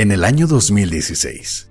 En 0.00 0.12
el 0.12 0.24
año 0.24 0.46
2016, 0.46 1.68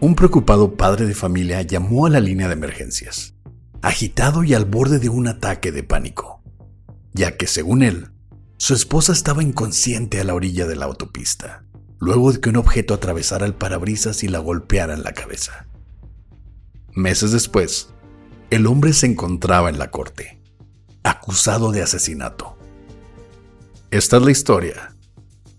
un 0.00 0.16
preocupado 0.16 0.74
padre 0.74 1.06
de 1.06 1.14
familia 1.14 1.62
llamó 1.62 2.06
a 2.06 2.10
la 2.10 2.18
línea 2.18 2.48
de 2.48 2.54
emergencias, 2.54 3.36
agitado 3.82 4.42
y 4.42 4.52
al 4.52 4.64
borde 4.64 4.98
de 4.98 5.08
un 5.08 5.28
ataque 5.28 5.70
de 5.70 5.84
pánico, 5.84 6.42
ya 7.12 7.36
que 7.36 7.46
según 7.46 7.84
él, 7.84 8.08
su 8.56 8.74
esposa 8.74 9.12
estaba 9.12 9.44
inconsciente 9.44 10.20
a 10.20 10.24
la 10.24 10.34
orilla 10.34 10.66
de 10.66 10.74
la 10.74 10.86
autopista, 10.86 11.66
luego 12.00 12.32
de 12.32 12.40
que 12.40 12.48
un 12.48 12.56
objeto 12.56 12.94
atravesara 12.94 13.46
el 13.46 13.54
parabrisas 13.54 14.24
y 14.24 14.28
la 14.28 14.40
golpeara 14.40 14.94
en 14.94 15.04
la 15.04 15.12
cabeza. 15.12 15.68
Meses 16.94 17.30
después, 17.30 17.90
el 18.50 18.66
hombre 18.66 18.92
se 18.92 19.06
encontraba 19.06 19.70
en 19.70 19.78
la 19.78 19.92
corte, 19.92 20.42
acusado 21.04 21.70
de 21.70 21.82
asesinato. 21.82 22.58
Esta 23.92 24.16
es 24.16 24.22
la 24.24 24.32
historia 24.32 24.96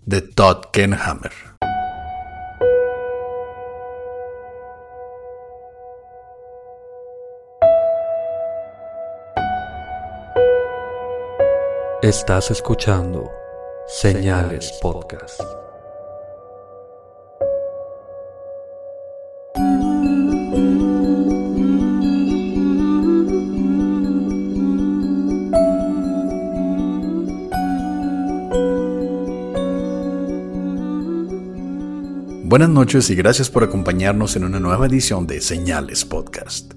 de 0.04 0.20
Todd 0.20 0.66
Kenhammer. 0.70 1.49
Estás 12.02 12.50
escuchando 12.50 13.30
Señales 13.86 14.72
Podcast. 14.80 15.38
Buenas 32.44 32.70
noches 32.70 33.10
y 33.10 33.14
gracias 33.14 33.50
por 33.50 33.62
acompañarnos 33.62 34.36
en 34.36 34.44
una 34.44 34.58
nueva 34.58 34.86
edición 34.86 35.26
de 35.26 35.42
Señales 35.42 36.06
Podcast. 36.06 36.72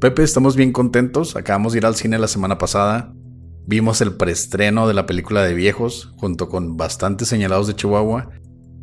Pepe, 0.00 0.24
estamos 0.24 0.56
bien 0.56 0.72
contentos. 0.72 1.36
Acabamos 1.36 1.72
de 1.72 1.78
ir 1.78 1.86
al 1.86 1.94
cine 1.94 2.18
la 2.18 2.26
semana 2.26 2.58
pasada 2.58 3.14
Vimos 3.66 4.00
el 4.00 4.16
preestreno 4.16 4.88
de 4.88 4.94
la 4.94 5.06
película 5.06 5.42
de 5.42 5.54
viejos, 5.54 6.12
junto 6.16 6.48
con 6.48 6.76
bastantes 6.76 7.28
señalados 7.28 7.66
de 7.66 7.76
Chihuahua, 7.76 8.30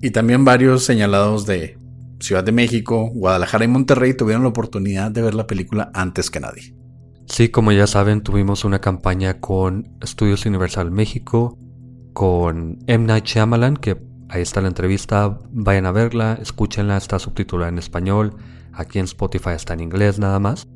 y 0.01 0.11
también 0.11 0.45
varios 0.45 0.83
señalados 0.83 1.45
de 1.45 1.77
Ciudad 2.19 2.43
de 2.43 2.51
México, 2.51 3.09
Guadalajara 3.13 3.65
y 3.65 3.69
Monterrey 3.69 4.13
tuvieron 4.13 4.43
la 4.43 4.49
oportunidad 4.49 5.11
de 5.11 5.21
ver 5.21 5.33
la 5.33 5.47
película 5.47 5.91
antes 5.93 6.29
que 6.29 6.39
nadie. 6.39 6.75
Sí, 7.27 7.49
como 7.49 7.71
ya 7.71 7.87
saben, 7.87 8.21
tuvimos 8.21 8.65
una 8.65 8.79
campaña 8.79 9.39
con 9.39 9.97
Estudios 10.01 10.45
Universal 10.45 10.91
México, 10.91 11.57
con 12.13 12.79
M. 12.87 13.05
Night 13.05 13.25
Shyamalan, 13.25 13.77
que 13.77 13.97
ahí 14.29 14.41
está 14.41 14.61
la 14.61 14.67
entrevista, 14.67 15.39
vayan 15.51 15.85
a 15.85 15.91
verla, 15.91 16.39
escúchenla, 16.41 16.97
está 16.97 17.19
subtitulada 17.19 17.69
en 17.69 17.77
español, 17.77 18.35
aquí 18.73 18.99
en 18.99 19.05
Spotify 19.05 19.51
está 19.51 19.73
en 19.73 19.81
inglés 19.81 20.19
nada 20.19 20.39
más. 20.39 20.67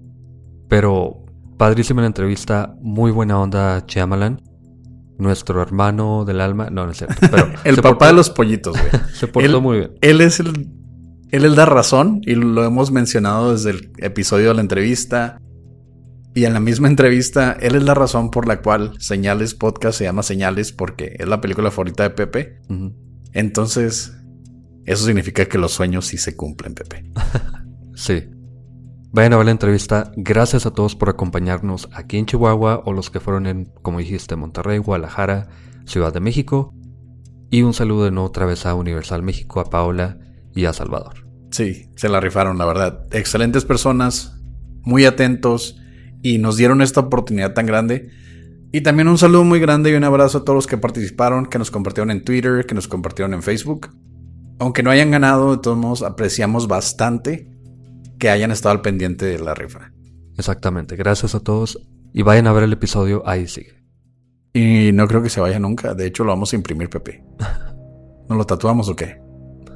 Pero 0.70 1.23
Padrísima 1.64 2.02
la 2.02 2.08
entrevista, 2.08 2.76
muy 2.82 3.10
buena 3.12 3.40
onda 3.40 3.86
Chiamalan. 3.86 4.42
Nuestro 5.18 5.62
hermano 5.62 6.26
del 6.26 6.42
alma. 6.42 6.70
No, 6.70 6.86
no 6.86 6.92
es 6.92 6.98
cierto. 6.98 7.16
el 7.64 7.78
papá 7.78 8.08
de 8.08 8.14
los 8.14 8.30
pollitos, 8.30 8.78
güey. 8.78 9.04
se 9.14 9.28
portó 9.30 9.62
muy 9.62 9.78
bien. 9.78 9.92
Él 10.02 10.20
es 10.20 10.42
el. 10.42 10.70
Él 11.32 11.46
es 11.46 11.56
la 11.56 11.66
razón, 11.66 12.20
y 12.24 12.36
lo 12.36 12.66
hemos 12.66 12.92
mencionado 12.92 13.54
desde 13.54 13.70
el 13.70 13.94
episodio 14.00 14.50
de 14.50 14.56
la 14.56 14.60
entrevista. 14.60 15.38
Y 16.36 16.44
en 16.44 16.52
la 16.52 16.60
misma 16.60 16.90
entrevista, 16.90 17.54
él 17.54 17.76
es 17.76 17.84
la 17.84 17.94
razón 17.94 18.30
por 18.30 18.46
la 18.46 18.62
cual 18.62 19.00
Señales 19.00 19.54
Podcast 19.54 20.00
se 20.00 20.04
llama 20.04 20.22
Señales, 20.22 20.74
porque 20.74 21.16
es 21.18 21.30
la 21.30 21.40
película 21.40 21.72
favorita 21.72 22.04
de 22.04 22.10
Pepe. 22.10 22.58
Entonces, 23.32 24.12
eso 24.84 25.06
significa 25.06 25.46
que 25.46 25.58
los 25.58 25.72
sueños 25.72 26.08
sí 26.08 26.18
se 26.18 26.36
cumplen, 26.36 26.74
Pepe. 26.74 27.06
sí. 27.96 28.33
Vayan 29.14 29.34
a 29.34 29.38
ver 29.38 29.46
la 29.46 29.52
entrevista. 29.52 30.12
Gracias 30.18 30.66
a 30.66 30.72
todos 30.72 30.96
por 30.96 31.08
acompañarnos 31.08 31.88
aquí 31.94 32.18
en 32.18 32.26
Chihuahua 32.26 32.82
o 32.84 32.94
los 32.94 33.12
que 33.12 33.20
fueron 33.20 33.46
en, 33.46 33.66
como 33.84 34.00
dijiste, 34.00 34.36
Monterrey, 34.36 34.80
Guadalajara, 34.80 35.50
Ciudad 35.86 36.12
de 36.12 36.20
México. 36.20 36.74
Y 37.52 37.62
un 37.62 37.76
saludo 37.76 38.06
de 38.06 38.12
nuevo 38.12 38.30
otra 38.30 38.48
vez 38.48 38.66
a 38.66 38.74
Universal 38.74 39.22
México, 39.22 39.60
a 39.60 39.70
Paola 39.70 40.18
y 40.56 40.66
a 40.66 40.74
Salvador. 40.74 41.28
Sí, 41.52 41.92
se 41.96 42.10
la 42.10 42.22
rifaron, 42.22 42.58
la 42.58 42.66
verdad. 42.66 43.06
Excelentes 43.12 43.66
personas, 43.66 44.42
muy 44.82 45.06
atentos 45.06 45.80
y 46.24 46.40
nos 46.40 46.58
dieron 46.58 46.82
esta 46.82 47.02
oportunidad 47.02 47.54
tan 47.54 47.68
grande. 47.68 48.10
Y 48.72 48.82
también 48.82 49.10
un 49.10 49.20
saludo 49.20 49.44
muy 49.44 49.60
grande 49.60 49.92
y 49.92 49.94
un 49.94 50.06
abrazo 50.06 50.40
a 50.40 50.44
todos 50.44 50.56
los 50.56 50.66
que 50.66 50.80
participaron, 50.80 51.46
que 51.46 51.60
nos 51.60 51.70
compartieron 51.70 52.10
en 52.10 52.24
Twitter, 52.24 52.66
que 52.66 52.74
nos 52.74 52.88
compartieron 52.88 53.36
en 53.36 53.44
Facebook. 53.44 53.96
Aunque 54.58 54.82
no 54.82 54.90
hayan 54.90 55.12
ganado, 55.12 55.56
de 55.56 55.62
todos 55.62 55.78
modos 55.78 56.02
apreciamos 56.02 56.68
bastante 56.68 57.53
que 58.24 58.30
hayan 58.30 58.52
estado 58.52 58.72
al 58.72 58.82
pendiente 58.82 59.26
de 59.26 59.38
la 59.38 59.54
rifa. 59.54 59.92
Exactamente, 60.38 60.96
gracias 60.96 61.36
a 61.36 61.42
todos 61.42 61.78
y 62.14 62.22
vayan 62.22 62.48
a 62.48 62.54
ver 62.54 62.64
el 62.64 62.72
episodio, 62.72 63.22
ahí 63.26 63.50
sigue. 63.50 63.84
Y 64.54 64.94
no 64.94 65.10
creo 65.10 65.22
que 65.22 65.30
se 65.30 65.42
vaya 65.42 65.60
nunca, 65.60 65.94
de 65.94 66.06
hecho 66.06 66.24
lo 66.24 66.30
vamos 66.30 66.54
a 66.54 66.56
imprimir, 66.56 66.90
Pepe. 66.90 67.22
¿Nos 68.30 68.38
lo 68.38 68.46
tatuamos 68.46 68.88
o 68.88 68.96
qué? 68.96 69.20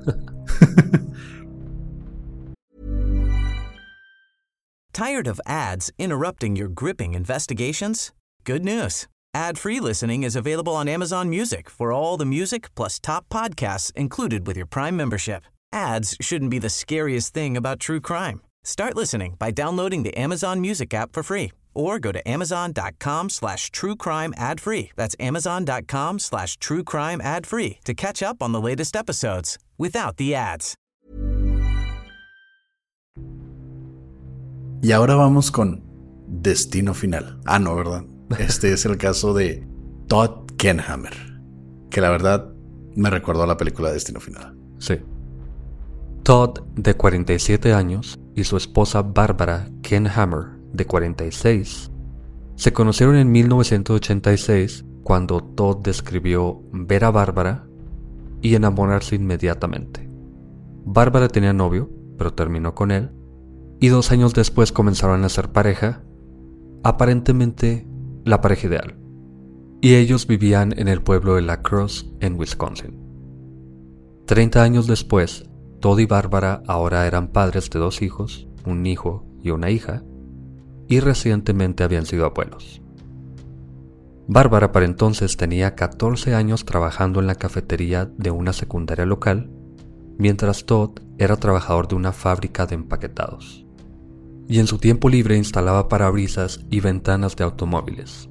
Tired 4.94 5.28
of 5.28 5.42
ads 5.46 5.92
interrupting 6.00 6.56
your 6.56 6.70
gripping 6.70 7.16
investigations? 7.16 8.14
Good 8.46 8.64
news. 8.64 9.10
Ad-free 9.34 9.82
listening 9.82 10.24
is 10.24 10.38
available 10.38 10.74
on 10.74 10.88
Amazon 10.88 11.30
Music 11.30 11.70
for 11.70 11.92
all 11.92 12.16
the 12.16 12.24
music 12.24 12.74
plus 12.76 12.98
top 12.98 13.28
podcasts 13.28 13.92
included 13.94 14.48
with 14.48 14.56
your 14.56 14.68
Prime 14.68 14.96
membership. 14.96 15.44
Ads 15.72 16.18
shouldn't 16.22 16.52
be 16.52 16.60
the 16.60 16.70
scariest 16.70 17.34
thing 17.34 17.58
about 17.58 17.80
true 17.80 18.00
crime. 18.00 18.42
Start 18.64 18.96
listening 18.96 19.36
by 19.40 19.52
downloading 19.52 20.04
the 20.04 20.16
Amazon 20.18 20.60
Music 20.60 20.94
app 20.94 21.14
for 21.14 21.24
free 21.24 21.52
or 21.74 22.00
go 22.00 22.12
to 22.12 22.28
amazon.com 22.28 23.30
slash 23.30 23.70
true 23.72 23.96
crime 23.96 24.34
ad 24.36 24.60
free. 24.60 24.92
That's 24.96 25.16
amazon.com 25.20 26.20
slash 26.20 26.58
true 26.58 26.84
crime 26.84 27.22
ad 27.22 27.46
free 27.46 27.80
to 27.86 27.94
catch 27.94 28.22
up 28.24 28.42
on 28.42 28.52
the 28.52 28.60
latest 28.60 28.96
episodes 28.96 29.58
without 29.78 30.18
the 30.18 30.36
ads. 30.36 30.76
Y 34.82 34.92
ahora 34.92 35.16
vamos 35.16 35.50
con 35.52 35.84
Destino 36.28 36.94
Final. 36.94 37.40
Ah, 37.46 37.58
no, 37.60 37.76
¿verdad? 37.76 38.04
Este 38.40 38.74
es 38.74 38.86
el 38.86 38.98
caso 38.98 39.34
de 39.34 39.66
Todd 40.08 40.52
Kenhammer, 40.58 41.14
que 41.90 42.02
la 42.02 42.10
verdad 42.10 42.54
me 42.96 43.10
recordó 43.10 43.44
a 43.44 43.48
la 43.48 43.58
película 43.58 43.92
Destino 43.92 44.20
Final. 44.20 44.56
Sí. 44.80 45.00
Todd, 46.28 46.60
de 46.76 46.94
47 46.94 47.72
años, 47.72 48.20
y 48.36 48.44
su 48.44 48.58
esposa 48.58 49.02
Barbara 49.02 49.70
Ken 49.82 50.08
Hammer, 50.08 50.60
de 50.74 50.86
46, 50.86 51.90
se 52.56 52.74
conocieron 52.74 53.16
en 53.16 53.32
1986 53.32 54.84
cuando 55.04 55.42
Todd 55.42 55.78
describió 55.78 56.64
ver 56.74 57.06
a 57.06 57.12
Bárbara 57.12 57.66
y 58.42 58.56
enamorarse 58.56 59.16
inmediatamente. 59.16 60.10
Bárbara 60.84 61.30
tenía 61.30 61.54
novio, 61.54 61.90
pero 62.18 62.34
terminó 62.34 62.76
con 62.76 62.92
él, 62.92 63.10
y 63.80 63.88
dos 63.88 64.12
años 64.12 64.34
después 64.34 64.74
comenzaron 64.74 65.24
a 65.24 65.30
ser 65.30 65.54
pareja, 65.54 66.04
aparentemente 66.84 67.88
la 68.26 68.42
pareja 68.42 68.68
ideal. 68.68 69.00
Y 69.80 69.96
ellos 69.96 70.28
vivían 70.28 70.78
en 70.78 70.90
el 70.90 71.02
pueblo 71.02 71.36
de 71.36 71.44
La 71.44 71.62
Crosse, 71.62 72.06
en 72.20 72.38
Wisconsin. 72.38 73.00
Treinta 74.26 74.62
años 74.62 74.88
después, 74.88 75.50
Todd 75.88 76.00
y 76.00 76.06
Bárbara 76.06 76.64
ahora 76.68 77.08
eran 77.08 77.30
padres 77.30 77.70
de 77.70 77.80
dos 77.80 78.02
hijos, 78.02 78.46
un 78.66 78.86
hijo 78.86 79.26
y 79.42 79.52
una 79.52 79.70
hija, 79.70 80.04
y 80.86 81.00
recientemente 81.00 81.86
habían 81.86 82.06
sido 82.06 82.26
abuelos. 82.26 82.82
Bárbara 84.28 84.74
para 84.74 84.86
entonces 84.86 85.38
tenía 85.38 85.76
14 85.76 86.36
años 86.36 86.66
trabajando 86.66 87.22
en 87.22 87.28
la 87.28 87.36
cafetería 87.36 88.12
de 88.18 88.32
una 88.32 88.52
secundaria 88.52 89.06
local, 89.06 89.50
mientras 90.18 90.66
Todd 90.66 91.00
era 91.18 91.38
trabajador 91.38 91.88
de 91.88 91.96
una 91.96 92.12
fábrica 92.12 92.66
de 92.66 92.76
empaquetados. 92.76 93.66
Y 94.50 94.60
en 94.60 94.68
su 94.68 94.80
tiempo 94.80 95.08
libre 95.08 95.38
instalaba 95.38 95.88
parabrisas 95.88 96.66
y 96.70 96.82
ventanas 96.82 97.38
de 97.38 97.46
automóviles. 97.46 98.30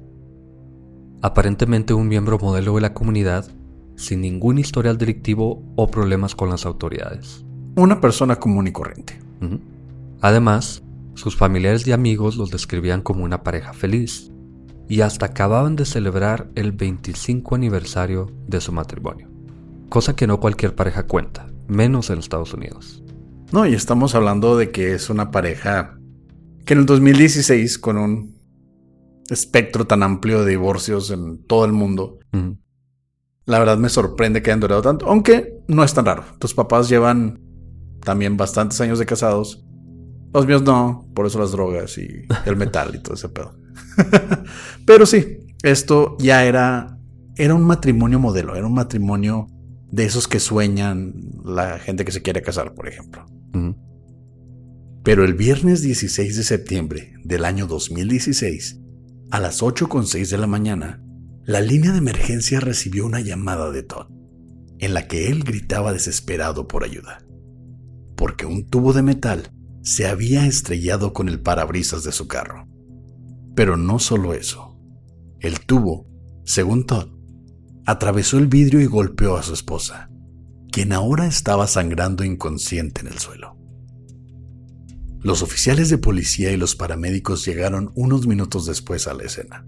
Aparentemente 1.23 1.95
un 1.95 2.07
miembro 2.07 2.37
modelo 2.37 2.75
de 2.75 2.81
la 2.81 2.93
comunidad, 2.93 3.47
sin 3.95 4.21
ningún 4.21 4.59
historial 4.59 4.99
delictivo 4.99 5.63
o 5.75 5.89
problemas 5.89 6.35
con 6.35 6.51
las 6.51 6.63
autoridades. 6.67 7.46
Una 7.77 8.01
persona 8.01 8.37
común 8.37 8.65
y 8.65 8.71
corriente. 8.71 9.19
Además, 10.21 10.81
sus 11.13 11.37
familiares 11.37 11.85
y 11.85 11.91
amigos 11.91 12.35
los 12.35 12.49
describían 12.49 13.03
como 13.03 13.23
una 13.23 13.43
pareja 13.43 13.71
feliz, 13.71 14.31
y 14.89 15.01
hasta 15.01 15.27
acababan 15.27 15.75
de 15.75 15.85
celebrar 15.85 16.49
el 16.55 16.71
25 16.71 17.53
aniversario 17.53 18.31
de 18.47 18.61
su 18.61 18.71
matrimonio, 18.71 19.29
cosa 19.89 20.15
que 20.15 20.25
no 20.25 20.39
cualquier 20.39 20.73
pareja 20.73 21.03
cuenta, 21.03 21.51
menos 21.67 22.09
en 22.09 22.17
Estados 22.17 22.51
Unidos. 22.55 23.03
No, 23.51 23.67
y 23.67 23.75
estamos 23.75 24.15
hablando 24.15 24.57
de 24.57 24.71
que 24.71 24.95
es 24.95 25.11
una 25.11 25.29
pareja 25.29 25.99
que 26.65 26.73
en 26.73 26.79
el 26.79 26.85
2016, 26.87 27.77
con 27.77 27.97
un 27.97 28.37
espectro 29.29 29.85
tan 29.85 30.01
amplio 30.01 30.43
de 30.43 30.49
divorcios 30.49 31.11
en 31.11 31.43
todo 31.45 31.63
el 31.65 31.73
mundo, 31.73 32.17
la 33.45 33.59
verdad 33.59 33.77
me 33.77 33.89
sorprende 33.89 34.41
que 34.41 34.49
hayan 34.49 34.61
durado 34.61 34.81
tanto, 34.81 35.05
aunque 35.05 35.59
no 35.67 35.83
es 35.83 35.93
tan 35.93 36.05
raro. 36.05 36.23
Tus 36.39 36.55
papás 36.55 36.89
llevan 36.89 37.45
también 38.07 38.37
bastantes 38.37 38.79
años 38.79 38.99
de 38.99 39.05
casados. 39.05 39.65
Los 40.33 40.47
míos 40.47 40.61
no, 40.61 41.11
por 41.13 41.25
eso 41.25 41.39
las 41.39 41.51
drogas 41.51 41.97
y 41.97 42.07
el 42.45 42.55
metal 42.55 42.95
y 42.95 42.99
todo 42.99 43.15
ese 43.15 43.27
pedo. 43.27 43.59
Pero 44.85 45.05
sí, 45.05 45.39
esto 45.61 46.15
ya 46.17 46.45
era, 46.45 46.97
era 47.35 47.53
un 47.53 47.65
matrimonio 47.65 48.17
modelo, 48.17 48.55
era 48.55 48.65
un 48.65 48.75
matrimonio 48.75 49.47
de 49.91 50.05
esos 50.05 50.29
que 50.29 50.39
sueñan 50.39 51.15
la 51.43 51.79
gente 51.79 52.05
que 52.05 52.13
se 52.13 52.21
quiere 52.21 52.41
casar, 52.41 52.73
por 52.75 52.87
ejemplo. 52.87 53.25
Pero 55.03 55.25
el 55.25 55.33
viernes 55.33 55.81
16 55.81 56.37
de 56.37 56.43
septiembre 56.43 57.13
del 57.25 57.43
año 57.43 57.67
2016, 57.67 58.79
a 59.31 59.41
las 59.41 59.61
8.06 59.61 60.29
de 60.29 60.37
la 60.37 60.47
mañana, 60.47 61.03
la 61.43 61.59
línea 61.59 61.91
de 61.91 61.97
emergencia 61.97 62.61
recibió 62.61 63.05
una 63.05 63.19
llamada 63.19 63.69
de 63.69 63.83
Todd, 63.83 64.07
en 64.79 64.93
la 64.93 65.09
que 65.09 65.27
él 65.27 65.43
gritaba 65.43 65.91
desesperado 65.91 66.69
por 66.69 66.85
ayuda, 66.85 67.26
porque 68.17 68.45
un 68.45 68.67
tubo 68.67 68.91
de 68.91 69.03
metal 69.03 69.51
se 69.81 70.07
había 70.07 70.45
estrellado 70.45 71.13
con 71.13 71.29
el 71.29 71.39
parabrisas 71.39 72.03
de 72.03 72.11
su 72.11 72.27
carro. 72.27 72.67
Pero 73.55 73.77
no 73.77 73.99
solo 73.99 74.33
eso. 74.33 74.77
El 75.39 75.61
tubo, 75.61 76.07
según 76.43 76.85
Todd, 76.85 77.09
atravesó 77.85 78.37
el 78.37 78.47
vidrio 78.47 78.81
y 78.81 78.85
golpeó 78.85 79.37
a 79.37 79.43
su 79.43 79.53
esposa, 79.53 80.09
quien 80.71 80.91
ahora 80.91 81.27
estaba 81.27 81.67
sangrando 81.67 82.25
inconsciente 82.25 83.01
en 83.01 83.07
el 83.07 83.17
suelo. 83.19 83.55
Los 85.21 85.41
oficiales 85.41 85.89
de 85.89 85.97
policía 85.97 86.51
y 86.51 86.57
los 86.57 86.75
paramédicos 86.75 87.45
llegaron 87.45 87.91
unos 87.95 88.27
minutos 88.27 88.65
después 88.65 89.07
a 89.07 89.13
la 89.13 89.23
escena, 89.23 89.65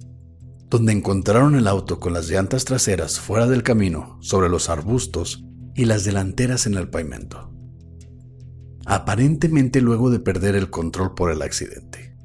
donde 0.69 0.91
encontraron 0.91 1.55
el 1.55 1.67
auto 1.67 1.99
con 1.99 2.13
las 2.13 2.29
llantas 2.29 2.65
traseras 2.65 3.19
fuera 3.19 3.47
del 3.47 3.63
camino, 3.63 4.17
sobre 4.21 4.49
los 4.49 4.69
arbustos 4.69 5.45
y 5.75 5.85
las 5.85 6.03
delanteras 6.03 6.65
en 6.65 6.75
el 6.75 6.89
pavimento. 6.89 7.49
Aparentemente 8.85 9.81
luego 9.81 10.09
de 10.09 10.19
perder 10.19 10.55
el 10.55 10.69
control 10.69 11.13
por 11.13 11.31
el 11.31 11.41
accidente. 11.41 12.15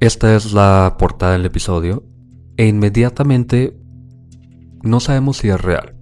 Esta 0.00 0.34
es 0.34 0.52
la 0.52 0.96
portada 0.98 1.32
del 1.32 1.44
episodio 1.44 2.04
e 2.56 2.66
inmediatamente 2.66 3.76
no 4.82 5.00
sabemos 5.00 5.38
si 5.38 5.50
es 5.50 5.60
real, 5.60 5.94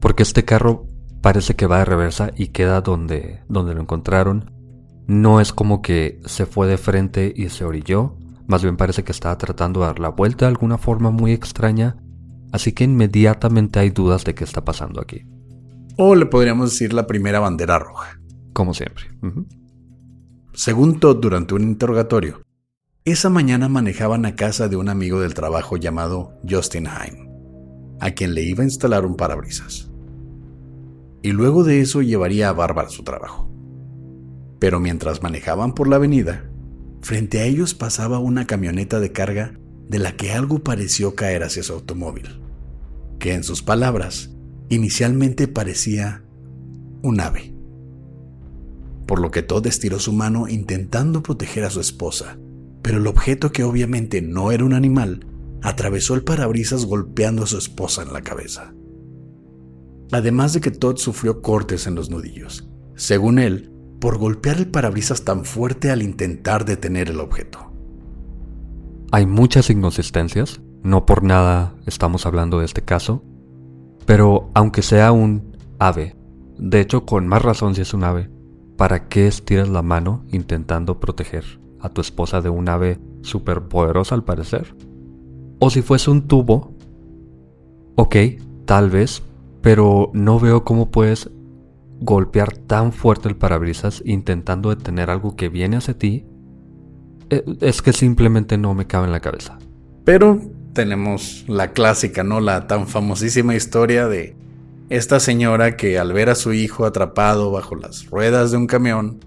porque 0.00 0.22
este 0.22 0.44
carro 0.44 0.86
parece 1.20 1.56
que 1.56 1.66
va 1.66 1.78
de 1.78 1.84
reversa 1.84 2.30
y 2.36 2.48
queda 2.48 2.80
donde, 2.80 3.42
donde 3.48 3.74
lo 3.74 3.80
encontraron. 3.80 4.52
No 5.08 5.40
es 5.40 5.52
como 5.52 5.82
que 5.82 6.20
se 6.26 6.46
fue 6.46 6.68
de 6.68 6.78
frente 6.78 7.32
y 7.34 7.48
se 7.48 7.64
orilló, 7.64 8.16
más 8.46 8.62
bien 8.62 8.76
parece 8.76 9.02
que 9.02 9.12
estaba 9.12 9.36
tratando 9.36 9.80
de 9.80 9.86
dar 9.86 9.98
la 9.98 10.10
vuelta 10.10 10.44
de 10.44 10.50
alguna 10.50 10.78
forma 10.78 11.10
muy 11.10 11.32
extraña, 11.32 11.96
así 12.52 12.72
que 12.72 12.84
inmediatamente 12.84 13.78
hay 13.78 13.90
dudas 13.90 14.24
de 14.24 14.34
qué 14.34 14.44
está 14.44 14.64
pasando 14.64 15.00
aquí. 15.00 15.26
O 15.96 16.14
le 16.14 16.26
podríamos 16.26 16.70
decir 16.70 16.92
la 16.92 17.06
primera 17.06 17.40
bandera 17.40 17.78
roja. 17.78 18.20
Como 18.58 18.74
siempre. 18.74 19.04
Según 20.52 20.98
Todd, 20.98 21.20
durante 21.20 21.54
un 21.54 21.62
interrogatorio, 21.62 22.42
esa 23.04 23.30
mañana 23.30 23.68
manejaban 23.68 24.26
a 24.26 24.34
casa 24.34 24.66
de 24.66 24.74
un 24.74 24.88
amigo 24.88 25.20
del 25.20 25.32
trabajo 25.32 25.76
llamado 25.76 26.32
Justin 26.42 26.88
Heim, 26.88 27.28
a 28.00 28.10
quien 28.10 28.34
le 28.34 28.42
iba 28.42 28.62
a 28.62 28.66
instalar 28.66 29.06
un 29.06 29.14
parabrisas. 29.14 29.92
Y 31.22 31.30
luego 31.30 31.62
de 31.62 31.80
eso 31.80 32.02
llevaría 32.02 32.48
a 32.48 32.52
Bárbara 32.52 32.88
a 32.88 32.90
su 32.90 33.04
trabajo. 33.04 33.48
Pero 34.58 34.80
mientras 34.80 35.22
manejaban 35.22 35.72
por 35.72 35.86
la 35.86 35.94
avenida, 35.94 36.50
frente 37.00 37.38
a 37.38 37.44
ellos 37.44 37.74
pasaba 37.74 38.18
una 38.18 38.48
camioneta 38.48 38.98
de 38.98 39.12
carga 39.12 39.56
de 39.88 40.00
la 40.00 40.16
que 40.16 40.32
algo 40.32 40.64
pareció 40.64 41.14
caer 41.14 41.44
hacia 41.44 41.62
su 41.62 41.74
automóvil, 41.74 42.42
que 43.20 43.34
en 43.34 43.44
sus 43.44 43.62
palabras 43.62 44.34
inicialmente 44.68 45.46
parecía 45.46 46.24
un 47.04 47.20
ave. 47.20 47.57
Por 49.08 49.20
lo 49.20 49.30
que 49.30 49.42
Todd 49.42 49.66
estiró 49.66 49.98
su 49.98 50.12
mano 50.12 50.48
intentando 50.48 51.22
proteger 51.22 51.64
a 51.64 51.70
su 51.70 51.80
esposa, 51.80 52.38
pero 52.82 52.98
el 52.98 53.06
objeto 53.06 53.52
que 53.52 53.64
obviamente 53.64 54.20
no 54.20 54.52
era 54.52 54.66
un 54.66 54.74
animal 54.74 55.26
atravesó 55.62 56.14
el 56.14 56.24
parabrisas 56.24 56.84
golpeando 56.84 57.44
a 57.44 57.46
su 57.46 57.56
esposa 57.56 58.02
en 58.02 58.12
la 58.12 58.20
cabeza. 58.20 58.74
Además 60.12 60.52
de 60.52 60.60
que 60.60 60.70
Todd 60.70 60.98
sufrió 60.98 61.40
cortes 61.40 61.86
en 61.86 61.94
los 61.94 62.10
nudillos, 62.10 62.68
según 62.96 63.38
él, 63.38 63.72
por 63.98 64.18
golpear 64.18 64.58
el 64.58 64.70
parabrisas 64.70 65.24
tan 65.24 65.46
fuerte 65.46 65.90
al 65.90 66.02
intentar 66.02 66.66
detener 66.66 67.08
el 67.08 67.20
objeto. 67.20 67.72
Hay 69.10 69.24
muchas 69.24 69.70
inconsistencias, 69.70 70.60
no 70.82 71.06
por 71.06 71.22
nada 71.22 71.74
estamos 71.86 72.26
hablando 72.26 72.58
de 72.58 72.66
este 72.66 72.82
caso, 72.82 73.24
pero 74.04 74.50
aunque 74.52 74.82
sea 74.82 75.12
un 75.12 75.56
ave, 75.78 76.14
de 76.58 76.80
hecho 76.80 77.06
con 77.06 77.26
más 77.26 77.40
razón 77.40 77.74
si 77.74 77.80
es 77.80 77.94
un 77.94 78.04
ave, 78.04 78.30
¿para 78.78 79.08
qué 79.08 79.26
estiras 79.26 79.68
la 79.68 79.82
mano 79.82 80.24
intentando 80.30 81.00
proteger 81.00 81.44
a 81.80 81.88
tu 81.88 82.00
esposa 82.00 82.40
de 82.40 82.48
un 82.48 82.68
ave 82.68 82.98
superpoderosa 83.22 84.14
al 84.14 84.24
parecer. 84.24 84.74
O 85.58 85.68
si 85.68 85.82
fuese 85.82 86.10
un 86.10 86.28
tubo, 86.28 86.72
ok, 87.96 88.16
tal 88.64 88.88
vez, 88.88 89.22
pero 89.60 90.10
no 90.14 90.38
veo 90.38 90.64
cómo 90.64 90.90
puedes 90.90 91.28
golpear 92.00 92.56
tan 92.56 92.92
fuerte 92.92 93.28
el 93.28 93.36
parabrisas 93.36 94.00
intentando 94.06 94.70
detener 94.70 95.10
algo 95.10 95.34
que 95.34 95.48
viene 95.48 95.76
hacia 95.76 95.98
ti. 95.98 96.24
E, 97.30 97.44
es 97.60 97.82
que 97.82 97.92
simplemente 97.92 98.56
no 98.56 98.74
me 98.74 98.86
cabe 98.86 99.06
en 99.06 99.12
la 99.12 99.20
cabeza. 99.20 99.58
Pero 100.04 100.40
tenemos 100.72 101.44
la 101.48 101.72
clásica, 101.72 102.22
¿no? 102.22 102.38
La 102.38 102.68
tan 102.68 102.86
famosísima 102.86 103.56
historia 103.56 104.06
de 104.06 104.36
esta 104.88 105.20
señora 105.20 105.76
que 105.76 105.98
al 105.98 106.12
ver 106.12 106.30
a 106.30 106.34
su 106.34 106.52
hijo 106.52 106.86
atrapado 106.86 107.50
bajo 107.50 107.74
las 107.74 108.06
ruedas 108.06 108.50
de 108.50 108.56
un 108.56 108.66
camión, 108.66 109.20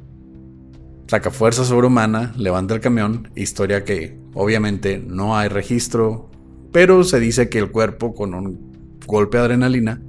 saca 1.08 1.30
fuerza 1.30 1.64
sobrehumana, 1.64 2.34
levanta 2.36 2.74
el 2.74 2.80
camión, 2.80 3.32
historia 3.36 3.84
que 3.84 4.20
obviamente 4.34 4.98
no 4.98 5.38
hay 5.38 5.50
registro, 5.50 6.30
pero 6.72 7.04
se 7.04 7.20
dice 7.20 7.50
que 7.50 7.60
el 7.60 7.72
cuerpo 7.72 8.16
con 8.16 8.34
un 8.34 8.98
golpe 9.06 9.38
de 9.38 9.44
adrenalina 9.44 10.02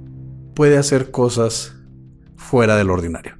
puede 0.55 0.77
hacer 0.77 1.11
cosas 1.11 1.75
fuera 2.35 2.75
del 2.75 2.89
ordinario. 2.89 3.37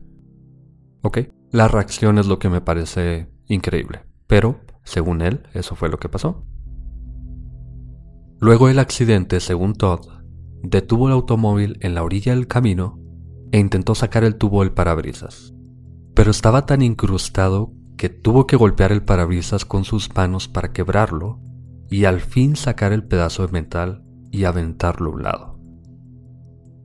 Ok, 1.01 1.19
la 1.51 1.67
reacción 1.67 2.17
es 2.19 2.27
lo 2.27 2.37
que 2.37 2.49
me 2.49 2.61
parece 2.61 3.27
increíble, 3.47 4.01
pero 4.27 4.61
según 4.83 5.21
él, 5.21 5.47
eso 5.53 5.75
fue 5.75 5.89
lo 5.89 5.99
que 5.99 6.09
pasó. 6.09 6.45
Luego 8.39 8.67
del 8.67 8.79
accidente, 8.79 9.39
según 9.39 9.73
Todd, 9.73 10.12
detuvo 10.63 11.07
el 11.07 11.13
automóvil 11.13 11.77
en 11.81 11.93
la 11.93 12.03
orilla 12.03 12.33
del 12.33 12.47
camino 12.47 12.99
e 13.51 13.59
intentó 13.59 13.93
sacar 13.93 14.23
el 14.23 14.35
tubo 14.35 14.61
del 14.61 14.71
parabrisas 14.71 15.53
pero 16.13 16.31
estaba 16.31 16.65
tan 16.65 16.81
incrustado 16.81 17.73
que 17.97 18.09
tuvo 18.09 18.47
que 18.47 18.55
golpear 18.55 18.91
el 18.91 19.03
parabrisas 19.03 19.65
con 19.65 19.83
sus 19.83 20.13
manos 20.15 20.47
para 20.47 20.71
quebrarlo 20.71 21.39
y 21.89 22.05
al 22.05 22.21
fin 22.21 22.55
sacar 22.55 22.91
el 22.93 23.03
pedazo 23.03 23.45
de 23.45 23.51
metal 23.51 24.03
y 24.31 24.45
aventarlo 24.45 25.11
a 25.11 25.13
un 25.13 25.23
lado. 25.23 25.59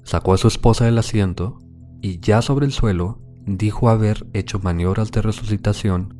Sacó 0.02 0.34
a 0.34 0.38
su 0.38 0.48
esposa 0.48 0.84
del 0.84 0.98
asiento 0.98 1.58
y 2.00 2.20
ya 2.20 2.42
sobre 2.42 2.66
el 2.66 2.72
suelo 2.72 3.20
dijo 3.46 3.88
haber 3.88 4.26
hecho 4.32 4.60
maniobras 4.60 5.10
de 5.10 5.22
resucitación 5.22 6.14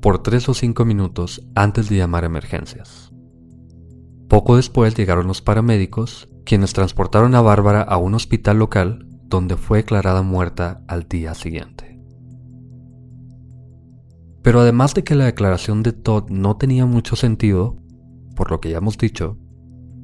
por 0.00 0.22
tres 0.22 0.48
o 0.48 0.54
cinco 0.54 0.84
minutos 0.84 1.42
antes 1.54 1.88
de 1.88 1.96
llamar 1.96 2.24
a 2.24 2.28
emergencias. 2.28 3.12
Poco 4.28 4.56
después 4.56 4.94
llegaron 4.94 5.26
los 5.26 5.42
paramédicos, 5.42 6.28
quienes 6.48 6.72
transportaron 6.72 7.34
a 7.34 7.42
Bárbara 7.42 7.82
a 7.82 7.98
un 7.98 8.14
hospital 8.14 8.58
local 8.58 9.06
donde 9.24 9.58
fue 9.58 9.80
declarada 9.80 10.22
muerta 10.22 10.82
al 10.88 11.06
día 11.06 11.34
siguiente. 11.34 12.00
Pero 14.42 14.60
además 14.60 14.94
de 14.94 15.04
que 15.04 15.14
la 15.14 15.26
declaración 15.26 15.82
de 15.82 15.92
Todd 15.92 16.30
no 16.30 16.56
tenía 16.56 16.86
mucho 16.86 17.16
sentido, 17.16 17.76
por 18.34 18.50
lo 18.50 18.62
que 18.62 18.70
ya 18.70 18.78
hemos 18.78 18.96
dicho, 18.96 19.36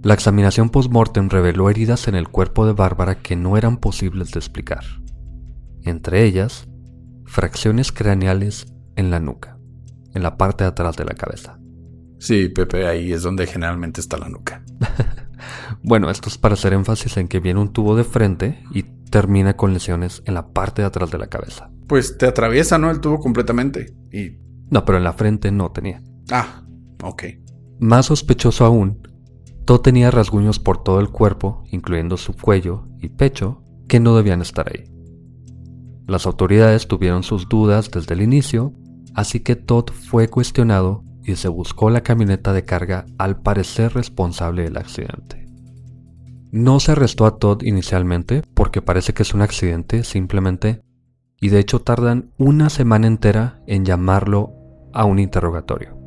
La 0.02 0.12
examinación 0.12 0.68
post-mortem 0.68 1.30
reveló 1.30 1.70
heridas 1.70 2.08
en 2.08 2.14
el 2.14 2.28
cuerpo 2.28 2.66
de 2.66 2.74
Bárbara 2.74 3.22
que 3.22 3.36
no 3.36 3.56
eran 3.56 3.78
posibles 3.78 4.32
de 4.32 4.40
explicar. 4.40 4.84
Entre 5.82 6.24
ellas, 6.24 6.68
fracciones 7.24 7.90
craneales 7.90 8.66
en 8.96 9.10
la 9.10 9.18
nuca, 9.18 9.58
en 10.12 10.22
la 10.22 10.36
parte 10.36 10.64
de 10.64 10.68
atrás 10.68 10.98
de 10.98 11.06
la 11.06 11.14
cabeza. 11.14 11.58
Sí, 12.18 12.50
Pepe, 12.50 12.86
ahí 12.86 13.14
es 13.14 13.22
donde 13.22 13.46
generalmente 13.46 14.02
está 14.02 14.18
la 14.18 14.28
nuca. 14.28 14.62
bueno, 15.85 16.11
esto 16.11 16.31
es 16.31 16.38
para 16.38 16.55
hacer 16.55 16.73
énfasis 16.73 17.19
en 17.19 17.29
que 17.29 17.41
viene 17.41 17.61
un 17.61 17.71
tubo 17.71 17.95
de 17.95 18.05
frente 18.05 18.64
y 18.73 18.85
termina 19.11 19.55
con 19.55 19.75
lesiones 19.75 20.23
en 20.25 20.33
la 20.33 20.49
parte 20.49 20.81
de 20.81 20.87
atrás 20.87 21.11
de 21.11 21.19
la 21.19 21.26
cabeza. 21.26 21.71
Pues 21.87 22.17
te 22.17 22.26
atraviesa, 22.26 22.79
¿no? 22.79 22.91
El 22.91 23.00
tubo 23.00 23.21
completamente. 23.21 23.95
Y... 24.11 24.38
No, 24.71 24.87
pero 24.87 24.97
en 24.97 25.05
la 25.05 25.12
frente 25.12 25.53
no 25.53 25.71
tenía. 25.73 26.03
Ah, 26.31 26.62
ok. 27.03 27.25
Más 27.81 28.07
sospechoso 28.07 28.64
aún, 28.64 29.07
Todd 29.67 29.81
tenía 29.83 30.11
rasguños 30.11 30.59
por 30.59 30.83
todo 30.83 31.00
el 31.00 31.11
cuerpo, 31.11 31.64
incluyendo 31.71 32.17
su 32.17 32.33
cuello 32.33 32.88
y 32.99 33.11
pecho, 33.11 33.62
que 33.87 34.00
no 34.00 34.17
debían 34.17 34.41
estar 34.41 34.67
ahí. 34.73 34.91
Las 36.07 36.25
autoridades 36.25 36.88
tuvieron 36.88 37.23
sus 37.23 37.47
dudas 37.47 37.91
desde 37.91 38.14
el 38.14 38.23
inicio, 38.23 38.73
así 39.14 39.41
que 39.41 39.55
Todd 39.55 39.91
fue 39.91 40.29
cuestionado 40.29 41.05
y 41.23 41.37
se 41.37 41.49
buscó 41.49 41.91
la 41.91 42.03
camioneta 42.03 42.55
de 42.55 42.64
carga 42.64 43.05
al 43.19 43.43
parecer 43.43 43.93
responsable 43.93 44.62
del 44.62 44.79
accidente. 44.79 45.43
No 46.56 46.78
se 46.78 46.92
arrestó 46.92 47.26
a 47.26 47.37
Todd 47.38 47.64
inicialmente 47.64 48.44
porque 48.54 48.80
parece 48.80 49.12
que 49.12 49.25
es 49.25 49.34
un 49.34 49.42
accidente 49.42 50.04
simplemente 50.04 50.82
y 51.40 51.49
de 51.49 51.58
hecho 51.58 51.80
tardan 51.80 52.30
una 52.38 52.70
semana 52.70 53.08
entera 53.08 53.61
en 53.66 53.84
llamarlo 53.84 54.52
a 54.92 55.04
un 55.04 55.18
interrogatorio. 55.18 55.99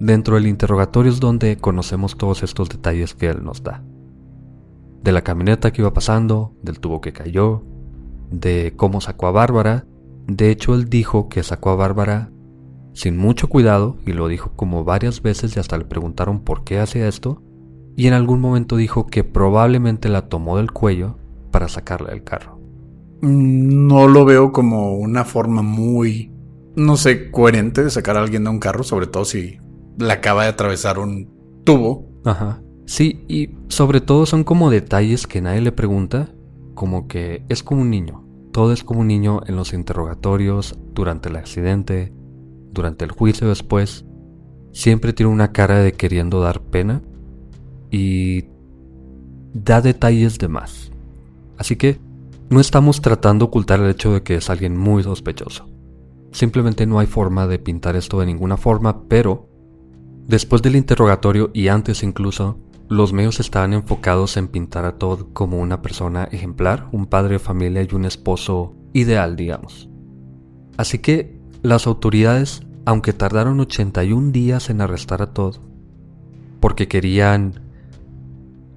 Dentro 0.00 0.34
del 0.34 0.48
interrogatorio 0.48 1.12
es 1.12 1.20
donde 1.20 1.56
conocemos 1.56 2.18
todos 2.18 2.42
estos 2.42 2.68
detalles 2.68 3.14
que 3.14 3.28
él 3.28 3.44
nos 3.44 3.62
da. 3.62 3.84
De 5.04 5.12
la 5.12 5.22
camioneta 5.22 5.72
que 5.72 5.82
iba 5.82 5.94
pasando, 5.94 6.52
del 6.64 6.80
tubo 6.80 7.00
que 7.00 7.12
cayó, 7.12 7.62
de 8.28 8.72
cómo 8.74 9.00
sacó 9.00 9.28
a 9.28 9.30
Bárbara. 9.30 9.86
De 10.26 10.50
hecho, 10.50 10.74
él 10.74 10.88
dijo 10.88 11.28
que 11.28 11.44
sacó 11.44 11.70
a 11.70 11.76
Bárbara 11.76 12.32
sin 12.92 13.16
mucho 13.16 13.48
cuidado 13.48 13.98
y 14.04 14.14
lo 14.14 14.26
dijo 14.26 14.50
como 14.56 14.82
varias 14.82 15.22
veces 15.22 15.54
y 15.54 15.60
hasta 15.60 15.78
le 15.78 15.84
preguntaron 15.84 16.40
por 16.40 16.64
qué 16.64 16.80
hacía 16.80 17.06
esto. 17.06 17.40
Y 17.96 18.06
en 18.06 18.14
algún 18.14 18.40
momento 18.40 18.76
dijo 18.76 19.06
que 19.06 19.24
probablemente 19.24 20.08
la 20.08 20.28
tomó 20.28 20.56
del 20.56 20.72
cuello 20.72 21.18
para 21.50 21.68
sacarla 21.68 22.10
del 22.10 22.24
carro. 22.24 22.60
No 23.20 24.08
lo 24.08 24.24
veo 24.24 24.52
como 24.52 24.94
una 24.94 25.24
forma 25.24 25.62
muy, 25.62 26.32
no 26.76 26.96
sé, 26.96 27.30
coherente 27.30 27.84
de 27.84 27.90
sacar 27.90 28.16
a 28.16 28.22
alguien 28.22 28.44
de 28.44 28.50
un 28.50 28.58
carro, 28.58 28.82
sobre 28.82 29.06
todo 29.06 29.24
si 29.24 29.58
le 29.98 30.12
acaba 30.12 30.44
de 30.44 30.50
atravesar 30.50 30.98
un 30.98 31.28
tubo. 31.64 32.08
Ajá. 32.24 32.62
Sí, 32.86 33.24
y 33.28 33.50
sobre 33.68 34.00
todo 34.00 34.26
son 34.26 34.44
como 34.44 34.70
detalles 34.70 35.26
que 35.26 35.42
nadie 35.42 35.60
le 35.60 35.72
pregunta, 35.72 36.32
como 36.74 37.06
que 37.06 37.44
es 37.48 37.62
como 37.62 37.82
un 37.82 37.90
niño. 37.90 38.24
Todo 38.52 38.72
es 38.72 38.82
como 38.82 39.00
un 39.00 39.08
niño 39.08 39.40
en 39.46 39.56
los 39.56 39.72
interrogatorios, 39.72 40.78
durante 40.92 41.28
el 41.28 41.36
accidente, 41.36 42.12
durante 42.72 43.04
el 43.04 43.12
juicio 43.12 43.48
después. 43.48 44.06
Siempre 44.72 45.12
tiene 45.12 45.30
una 45.30 45.52
cara 45.52 45.78
de 45.78 45.92
queriendo 45.92 46.40
dar 46.40 46.62
pena 46.62 47.02
y 47.90 48.44
da 49.52 49.80
detalles 49.80 50.38
de 50.38 50.48
más. 50.48 50.90
Así 51.58 51.76
que 51.76 52.00
no 52.48 52.60
estamos 52.60 53.00
tratando 53.00 53.44
de 53.44 53.48
ocultar 53.48 53.80
el 53.80 53.90
hecho 53.90 54.12
de 54.12 54.22
que 54.22 54.36
es 54.36 54.50
alguien 54.50 54.76
muy 54.76 55.02
sospechoso. 55.02 55.68
Simplemente 56.32 56.86
no 56.86 56.98
hay 56.98 57.06
forma 57.06 57.46
de 57.46 57.58
pintar 57.58 57.96
esto 57.96 58.20
de 58.20 58.26
ninguna 58.26 58.56
forma, 58.56 59.08
pero 59.08 59.48
después 60.26 60.62
del 60.62 60.76
interrogatorio 60.76 61.50
y 61.52 61.68
antes 61.68 62.02
incluso, 62.02 62.58
los 62.88 63.12
medios 63.12 63.38
estaban 63.38 63.72
enfocados 63.72 64.36
en 64.36 64.48
pintar 64.48 64.84
a 64.84 64.98
Todd 64.98 65.26
como 65.32 65.58
una 65.58 65.80
persona 65.80 66.24
ejemplar, 66.24 66.88
un 66.90 67.06
padre 67.06 67.34
de 67.34 67.38
familia 67.38 67.82
y 67.82 67.94
un 67.94 68.04
esposo 68.04 68.74
ideal, 68.92 69.36
digamos. 69.36 69.88
Así 70.76 70.98
que 70.98 71.38
las 71.62 71.86
autoridades, 71.86 72.62
aunque 72.84 73.12
tardaron 73.12 73.60
81 73.60 74.32
días 74.32 74.70
en 74.70 74.80
arrestar 74.80 75.22
a 75.22 75.32
Todd, 75.32 75.58
porque 76.58 76.88
querían 76.88 77.69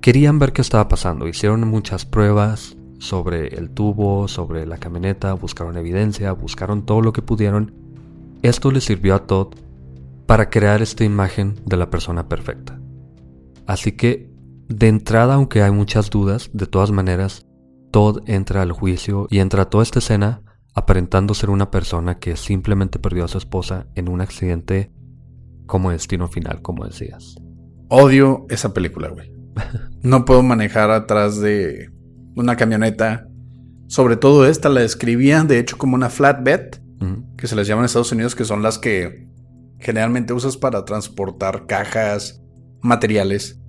querían 0.04 0.38
ver 0.38 0.52
qué 0.52 0.62
estaba 0.62 0.90
pasando, 0.90 1.30
hicieron 1.30 1.66
muchas 1.66 2.06
pruebas 2.06 2.76
sobre 3.00 3.56
el 3.56 3.70
tubo, 3.70 4.28
sobre 4.28 4.66
la 4.66 4.78
camioneta, 4.78 5.32
buscaron 5.32 5.78
evidencia, 5.78 6.34
buscaron 6.34 6.86
todo 6.86 7.00
lo 7.00 7.14
que 7.14 7.22
pudieron. 7.22 7.74
Esto 8.42 8.70
les 8.72 8.84
sirvió 8.84 9.16
a 9.16 9.26
Todd 9.26 9.56
para 10.26 10.50
crear 10.50 10.82
esta 10.82 11.06
imagen 11.06 11.56
de 11.66 11.78
la 11.78 11.90
persona 11.90 12.28
perfecta. 12.28 12.78
Así 13.66 13.94
que, 13.94 14.30
de 14.68 14.90
entrada, 14.90 15.36
aunque 15.36 15.62
hay 15.62 15.72
muchas 15.72 16.10
dudas, 16.10 16.50
de 16.52 16.66
todas 16.66 16.92
maneras, 16.92 17.48
Todd 17.90 18.24
entra 18.28 18.62
al 18.62 18.74
juicio 18.74 19.28
y 19.30 19.40
entra 19.40 19.64
a 19.64 19.70
toda 19.70 19.84
esta 19.84 20.00
escena 20.00 20.42
aparentando 20.74 21.34
ser 21.34 21.50
una 21.50 21.72
persona 21.72 22.20
que 22.20 22.36
simplemente 22.36 23.00
perdió 23.00 23.24
a 23.24 23.30
su 23.30 23.38
esposa 23.38 23.88
en 23.96 24.10
un 24.10 24.20
accidente 24.20 24.92
como 25.66 25.92
destino 25.92 26.28
final, 26.28 26.62
como 26.62 26.84
decías. 26.84 27.38
Odio 27.88 28.46
esa 28.50 28.74
película, 28.74 29.08
güey. 29.08 29.32
No 30.04 30.26
puedo 30.26 30.44
manejar 30.44 30.92
atrás 30.92 31.40
de 31.40 31.90
una 32.36 32.58
camioneta. 32.58 33.28
Sobre 33.88 34.18
todo 34.18 34.46
esta 34.46 34.68
la 34.70 34.82
describían, 34.82 35.48
de 35.48 35.60
hecho, 35.60 35.78
como 35.78 35.96
una 35.96 36.10
flatbed, 36.10 36.72
que 37.38 37.48
se 37.48 37.56
les 37.56 37.68
llama 37.68 37.82
en 37.82 37.86
Estados 37.86 38.12
Unidos, 38.12 38.36
que 38.36 38.46
son 38.46 38.62
las 38.62 38.78
que 38.78 39.28
generalmente 39.80 40.34
usas 40.34 40.58
para 40.58 40.86
transportar 40.86 41.66
cajas, 41.68 42.42
materiales. 42.82 43.60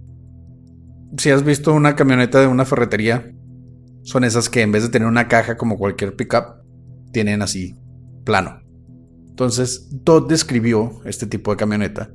Si 1.19 1.31
has 1.31 1.45
visto 1.45 1.73
una 1.73 1.97
camioneta 1.97 2.41
de 2.41 2.47
una 2.47 2.65
ferretería, 2.65 3.33
son 4.03 4.25
esas 4.25 4.49
que 4.49 4.63
en 4.63 4.73
vez 4.73 4.83
de 4.83 4.91
tener 4.91 5.09
una 5.09 5.29
caja 5.29 5.57
como 5.57 5.79
cualquier 5.79 6.15
pickup, 6.15 6.63
tienen 7.13 7.43
así 7.43 7.77
plano. 8.25 8.61
Entonces, 9.29 9.91
Todd 10.05 10.29
describió 10.29 11.01
este 11.05 11.27
tipo 11.27 11.51
de 11.51 11.57
camioneta, 11.57 12.14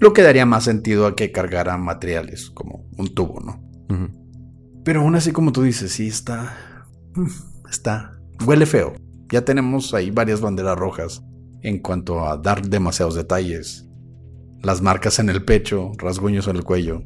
lo 0.00 0.12
que 0.14 0.22
daría 0.22 0.46
más 0.46 0.64
sentido 0.64 1.06
a 1.06 1.14
que 1.14 1.30
cargara 1.30 1.76
materiales, 1.76 2.50
como 2.50 2.86
un 2.96 3.14
tubo, 3.14 3.40
¿no? 3.40 3.62
Pero 4.82 5.02
aún 5.02 5.14
así, 5.14 5.30
como 5.30 5.52
tú 5.52 5.62
dices, 5.62 5.92
sí 5.92 6.08
está. 6.08 6.56
Está. 7.68 8.18
Huele 8.44 8.64
feo. 8.64 8.94
Ya 9.30 9.44
tenemos 9.44 9.92
ahí 9.92 10.10
varias 10.10 10.40
banderas 10.40 10.78
rojas 10.78 11.22
en 11.62 11.80
cuanto 11.80 12.26
a 12.26 12.38
dar 12.38 12.62
demasiados 12.62 13.14
detalles. 13.14 13.86
Las 14.62 14.80
marcas 14.80 15.18
en 15.18 15.28
el 15.28 15.44
pecho, 15.44 15.92
rasguños 15.98 16.48
en 16.48 16.56
el 16.56 16.64
cuello. 16.64 17.02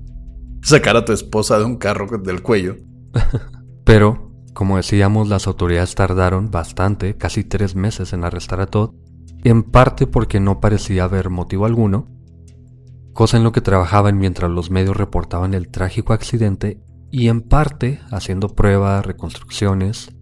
Sacar 0.63 0.97
a 0.97 1.05
tu 1.05 1.13
esposa 1.13 1.59
de 1.59 1.65
un 1.65 1.77
carro 1.77 2.19
del 2.19 2.43
cuello. 2.43 2.77
Pero, 3.85 4.33
como 4.55 4.77
decíamos, 4.77 5.29
las 5.29 5.47
autoridades 5.49 5.95
tardaron 5.95 6.51
bastante, 6.51 7.17
casi 7.17 7.45
tres 7.45 7.75
meses 7.75 8.13
en 8.13 8.25
arrestar 8.25 8.61
a 8.61 8.67
Todd, 8.67 8.95
en 9.43 9.63
parte 9.65 10.07
porque 10.07 10.41
no 10.41 10.61
parecía 10.61 11.05
haber 11.05 11.29
motivo 11.29 11.67
alguno, 11.67 12.13
cosa 13.14 13.38
en 13.38 13.44
lo 13.44 13.52
que 13.52 13.62
trabajaban 13.62 14.18
mientras 14.18 14.50
los 14.50 14.71
medios 14.71 14.97
reportaban 14.97 15.54
el 15.54 15.71
trágico 15.71 16.12
accidente 16.12 16.83
y 17.11 17.28
en 17.28 17.40
parte 17.40 18.00
haciendo 18.11 18.49
pruebas, 18.49 19.06
reconstrucciones 19.06 20.14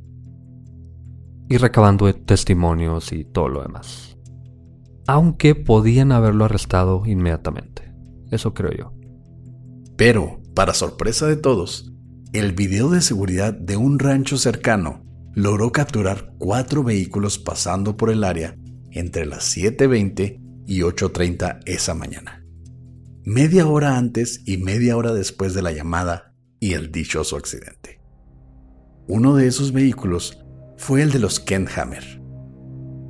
y 1.48 1.56
recabando 1.56 2.14
testimonios 2.14 3.12
y 3.12 3.24
todo 3.24 3.48
lo 3.48 3.62
demás 3.62 4.12
aunque 5.06 5.54
podían 5.54 6.12
haberlo 6.12 6.44
arrestado 6.44 7.02
inmediatamente. 7.06 7.92
Eso 8.30 8.54
creo 8.54 8.72
yo. 8.72 8.94
Pero, 9.96 10.40
para 10.54 10.74
sorpresa 10.74 11.26
de 11.26 11.36
todos, 11.36 11.92
el 12.32 12.52
video 12.52 12.90
de 12.90 13.00
seguridad 13.00 13.52
de 13.52 13.76
un 13.76 13.98
rancho 13.98 14.38
cercano 14.38 15.04
logró 15.34 15.70
capturar 15.72 16.34
cuatro 16.38 16.82
vehículos 16.82 17.38
pasando 17.38 17.96
por 17.96 18.10
el 18.10 18.24
área 18.24 18.56
entre 18.90 19.26
las 19.26 19.56
7.20 19.56 20.40
y 20.66 20.80
8.30 20.80 21.60
esa 21.66 21.94
mañana. 21.94 22.41
Media 23.24 23.68
hora 23.68 23.98
antes 23.98 24.42
y 24.46 24.56
media 24.56 24.96
hora 24.96 25.12
después 25.12 25.54
de 25.54 25.62
la 25.62 25.70
llamada 25.70 26.34
y 26.58 26.72
el 26.72 26.90
dichoso 26.90 27.36
accidente. 27.36 28.00
Uno 29.06 29.36
de 29.36 29.46
esos 29.46 29.72
vehículos 29.72 30.44
fue 30.76 31.02
el 31.02 31.12
de 31.12 31.20
los 31.20 31.38
Kent 31.38 31.68
Hammer, 31.78 32.20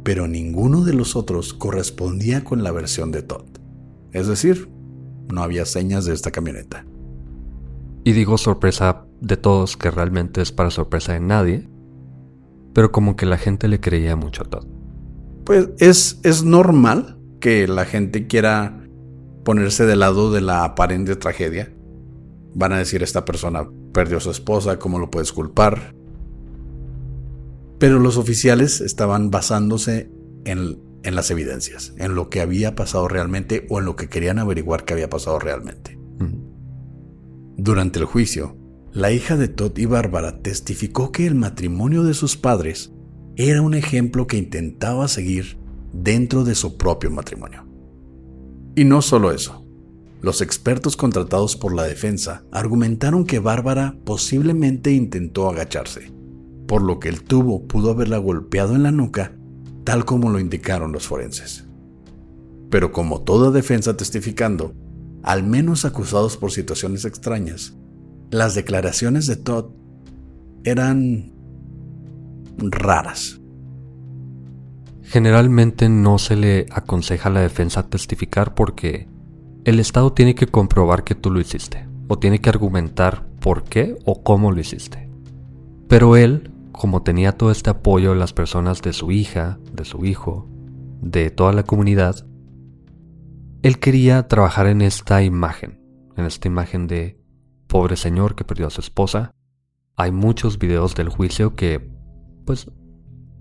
pero 0.05 0.29
ninguno 0.29 0.85
de 0.85 0.93
los 0.93 1.17
otros 1.17 1.55
correspondía 1.55 2.45
con 2.45 2.63
la 2.63 2.73
versión 2.73 3.11
de 3.11 3.23
Todd. 3.23 3.47
Es 4.13 4.27
decir, 4.27 4.69
no 5.33 5.43
había 5.43 5.65
señas 5.65 6.05
de 6.05 6.13
esta 6.13 6.31
camioneta. 6.31 6.85
Y 8.05 8.13
digo 8.13 8.37
sorpresa 8.37 9.07
de 9.23 9.39
todos 9.39 9.79
que 9.79 9.91
realmente 9.91 10.43
es 10.43 10.53
para 10.53 10.71
sorpresa 10.71 11.15
de 11.15 11.21
nadie, 11.21 11.71
pero 12.75 12.93
como 12.93 13.17
que 13.17 13.25
la 13.25 13.39
gente 13.39 13.67
le 13.67 13.81
creía 13.81 14.15
mucho 14.15 14.43
a 14.43 14.51
Todd. 14.51 14.67
Pues 15.47 15.71
es, 15.79 16.21
es 16.23 16.45
normal 16.45 17.19
que 17.41 17.67
la 17.67 17.87
gente 17.87 18.27
quiera 18.27 18.82
ponerse 19.45 19.87
del 19.87 20.01
lado 20.01 20.33
de 20.33 20.41
la 20.41 20.65
aparente 20.65 21.17
tragedia. 21.17 21.73
Van 22.55 22.73
a 22.73 22.79
decir 22.79 23.03
esta 23.03 23.25
persona 23.25 23.69
perdió 23.93 24.19
a 24.19 24.21
su 24.21 24.31
esposa, 24.31 24.79
¿cómo 24.79 24.99
lo 24.99 25.11
puedes 25.11 25.33
culpar? 25.33 25.95
Pero 27.79 27.99
los 27.99 28.17
oficiales 28.17 28.81
estaban 28.81 29.31
basándose 29.31 30.11
en, 30.45 30.79
las 31.03 31.31
evidencias, 31.31 31.95
en 31.99 32.15
lo 32.15 32.31
que 32.31 32.41
había 32.41 32.75
pasado 32.75 33.09
realmente 33.09 33.67
o 33.71 33.79
en 33.79 33.85
lo 33.85 33.97
que 33.97 34.09
querían 34.09 34.39
averiguar 34.39 34.85
que 34.85 34.93
había 34.93 35.11
pasado 35.11 35.39
realmente. 35.39 35.99
Durante 37.57 37.99
el 37.99 38.05
juicio, 38.05 38.57
la 38.93 39.11
hija 39.11 39.37
de 39.37 39.49
Todd 39.49 39.77
y 39.79 39.87
Bárbara 39.87 40.43
testificó 40.43 41.11
que 41.13 41.27
el 41.27 41.35
matrimonio 41.35 42.05
de 42.05 42.15
sus 42.15 42.37
padres 42.37 42.93
era 43.37 43.63
un 43.63 43.75
ejemplo 43.75 44.27
que 44.27 44.37
intentaba 44.37 45.09
seguir 45.09 45.59
dentro 45.93 46.45
de 46.45 46.55
su 46.55 46.77
propio 46.77 47.11
matrimonio. 47.11 47.72
Y 48.75 48.85
no 48.85 49.03
solo 49.03 49.33
eso. 49.33 49.67
Los 50.23 50.41
expertos 50.41 50.97
contratados 50.97 51.57
por 51.57 51.75
la 51.75 51.83
defensa 51.83 52.45
argumentaron 52.53 53.27
que 53.27 53.39
Bárbara 53.39 53.97
posiblemente 54.05 54.93
intentó 54.93 55.49
agacharse, 55.51 56.13
por 56.69 56.81
lo 56.81 57.01
que 57.01 57.09
el 57.09 57.23
tubo 57.23 57.67
pudo 57.67 57.91
haberla 57.91 58.19
golpeado 58.19 58.75
en 58.75 58.85
la 58.85 58.93
nuca, 58.93 59.37
tal 59.85 60.05
como 60.05 60.31
lo 60.31 60.39
indicaron 60.39 60.93
los 60.93 61.07
forenses. 61.07 61.67
Pero 62.71 62.93
como 62.93 63.21
toda 63.23 63.51
defensa 63.51 63.97
testificando, 63.97 64.75
al 65.23 65.43
menos 65.43 65.85
acusados 65.85 66.37
por 66.37 66.53
situaciones 66.53 67.05
extrañas, 67.05 67.77
las 68.31 68.55
declaraciones 68.55 69.27
de 69.27 69.37
Todd 69.37 69.73
eran 70.65 71.35
raras. 72.57 73.42
Generalmente 75.13 75.91
no 75.91 76.17
se 76.17 76.37
le 76.37 76.65
aconseja 76.71 77.29
a 77.29 77.33
la 77.33 77.41
defensa 77.41 77.87
testificar 77.91 78.55
porque 78.55 79.11
el 79.67 79.79
Estado 79.79 80.15
tiene 80.15 80.35
que 80.35 80.47
comprobar 80.47 81.05
que 81.05 81.15
tú 81.15 81.31
lo 81.31 81.39
hiciste, 81.39 81.87
o 82.09 82.19
tiene 82.19 82.41
que 82.41 82.49
argumentar 82.49 83.27
por 83.39 83.63
qué 83.63 83.99
o 84.07 84.23
cómo 84.23 84.53
lo 84.53 84.59
hiciste. 84.59 85.11
Pero 85.87 86.17
él, 86.17 86.51
como 86.73 87.03
tenía 87.03 87.33
todo 87.33 87.51
este 87.51 87.69
apoyo 87.69 88.15
de 88.15 88.17
las 88.17 88.33
personas 88.33 88.81
de 88.81 88.95
su 88.95 89.13
hija, 89.13 89.59
de 89.71 89.85
su 89.85 90.07
hijo, 90.07 90.49
de 91.03 91.29
toda 91.29 91.53
la 91.53 91.65
comunidad, 91.65 92.27
él 93.63 93.79
quería 93.81 94.29
trabajar 94.29 94.67
en 94.67 94.81
esta 94.81 95.23
imagen, 95.23 95.79
en 96.17 96.25
esta 96.25 96.49
imagen 96.49 96.87
de 96.87 97.21
pobre 97.67 97.97
señor 97.97 98.35
que 98.35 98.45
perdió 98.45 98.69
a 98.69 98.71
su 98.71 98.81
esposa. 98.81 99.35
Hay 99.95 100.11
muchos 100.11 100.59
videos 100.59 100.95
del 100.95 101.11
juicio 101.11 101.55
que, 101.55 101.87
pues, 102.47 102.71